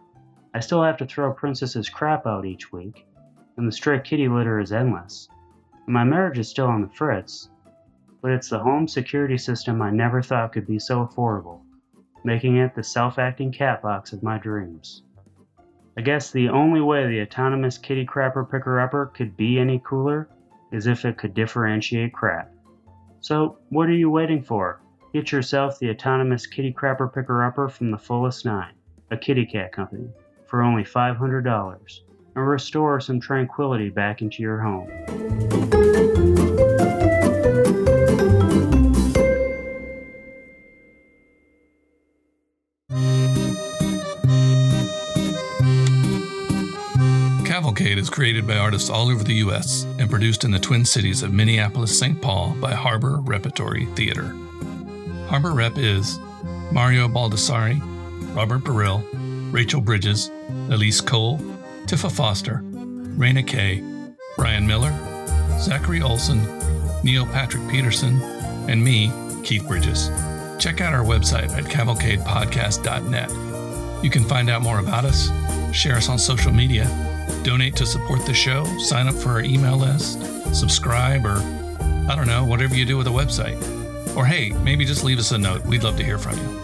I 0.53 0.59
still 0.59 0.83
have 0.83 0.97
to 0.97 1.05
throw 1.05 1.31
Princess's 1.31 1.87
crap 1.87 2.27
out 2.27 2.45
each 2.45 2.73
week, 2.73 3.07
and 3.55 3.65
the 3.65 3.71
stray 3.71 4.01
kitty 4.01 4.27
litter 4.27 4.59
is 4.59 4.73
endless. 4.73 5.29
My 5.87 6.03
marriage 6.03 6.37
is 6.37 6.49
still 6.49 6.67
on 6.67 6.81
the 6.81 6.89
fritz, 6.89 7.49
but 8.21 8.31
it's 8.31 8.49
the 8.49 8.59
home 8.59 8.87
security 8.87 9.37
system 9.37 9.81
I 9.81 9.89
never 9.89 10.21
thought 10.21 10.53
could 10.53 10.67
be 10.67 10.79
so 10.79 11.05
affordable, 11.05 11.61
making 12.23 12.57
it 12.57 12.75
the 12.75 12.83
self 12.83 13.17
acting 13.19 13.51
cat 13.51 13.81
box 13.81 14.13
of 14.13 14.23
my 14.23 14.37
dreams. 14.37 15.03
I 15.97 16.01
guess 16.01 16.31
the 16.31 16.49
only 16.49 16.81
way 16.81 17.07
the 17.07 17.21
autonomous 17.21 17.77
kitty 17.77 18.05
crapper 18.05 18.49
picker 18.49 18.79
upper 18.79 19.07
could 19.07 19.35
be 19.35 19.59
any 19.59 19.81
cooler 19.83 20.29
is 20.71 20.87
if 20.87 21.03
it 21.03 21.17
could 21.17 21.33
differentiate 21.33 22.13
crap. 22.13 22.51
So, 23.19 23.57
what 23.69 23.89
are 23.89 23.93
you 23.93 24.09
waiting 24.09 24.41
for? 24.41 24.81
Get 25.13 25.31
yourself 25.31 25.77
the 25.79 25.89
autonomous 25.89 26.47
kitty 26.47 26.73
crapper 26.73 27.13
picker 27.13 27.43
upper 27.43 27.67
from 27.67 27.91
the 27.91 27.97
Fullest 27.97 28.45
Nine, 28.45 28.73
a 29.11 29.17
kitty 29.17 29.45
cat 29.45 29.73
company, 29.73 30.09
for 30.47 30.61
only 30.61 30.83
$500 30.83 31.99
and 32.35 32.47
restore 32.47 32.99
some 33.01 33.19
tranquility 33.19 33.89
back 33.89 34.21
into 34.21 34.41
your 34.41 34.59
home. 34.59 34.89
Cavalcade 47.71 47.99
is 47.99 48.09
created 48.09 48.45
by 48.45 48.57
artists 48.57 48.89
all 48.89 49.07
over 49.07 49.23
the 49.23 49.35
U.S. 49.35 49.85
and 49.97 50.09
produced 50.09 50.43
in 50.43 50.51
the 50.51 50.59
Twin 50.59 50.83
Cities 50.83 51.23
of 51.23 51.31
Minneapolis, 51.31 51.97
St. 51.97 52.21
Paul 52.21 52.53
by 52.59 52.73
Harbor 52.73 53.21
Repertory 53.21 53.85
Theater. 53.95 54.35
Harbor 55.27 55.53
Rep 55.53 55.77
is 55.77 56.19
Mario 56.73 57.07
Baldessari, 57.07 57.79
Robert 58.35 58.65
Burrill, 58.65 59.01
Rachel 59.53 59.79
Bridges, 59.79 60.29
Elise 60.69 60.99
Cole, 60.99 61.37
Tifa 61.85 62.11
Foster, 62.11 62.59
Raina 62.61 63.47
Kay, 63.47 63.81
Brian 64.35 64.67
Miller, 64.67 64.91
Zachary 65.57 66.01
Olson, 66.01 66.41
Neil 67.05 67.25
Patrick 67.27 67.65
Peterson, 67.69 68.21
and 68.69 68.83
me, 68.83 69.13
Keith 69.45 69.65
Bridges. 69.65 70.09
Check 70.59 70.81
out 70.81 70.93
our 70.93 71.05
website 71.05 71.51
at 71.51 71.63
cavalcadepodcast.net. 71.63 74.03
You 74.03 74.09
can 74.09 74.25
find 74.25 74.49
out 74.49 74.61
more 74.61 74.79
about 74.79 75.05
us, 75.05 75.29
share 75.73 75.95
us 75.95 76.09
on 76.09 76.19
social 76.19 76.51
media, 76.51 77.10
donate 77.43 77.75
to 77.77 77.85
support 77.85 78.25
the 78.25 78.33
show, 78.33 78.65
sign 78.79 79.07
up 79.07 79.15
for 79.15 79.29
our 79.29 79.41
email 79.41 79.77
list, 79.77 80.21
subscribe, 80.53 81.25
or 81.25 81.37
I 82.09 82.15
don't 82.15 82.27
know, 82.27 82.43
whatever 82.43 82.75
you 82.75 82.85
do 82.85 82.97
with 82.97 83.07
a 83.07 83.11
website. 83.11 83.57
Or 84.15 84.25
hey, 84.25 84.49
maybe 84.63 84.83
just 84.85 85.03
leave 85.03 85.19
us 85.19 85.31
a 85.31 85.37
note. 85.37 85.65
We'd 85.65 85.83
love 85.83 85.97
to 85.97 86.03
hear 86.03 86.17
from 86.17 86.37
you. 86.37 86.61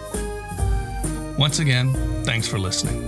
Once 1.38 1.60
again, 1.60 1.94
thanks 2.24 2.46
for 2.46 2.58
listening. 2.58 3.07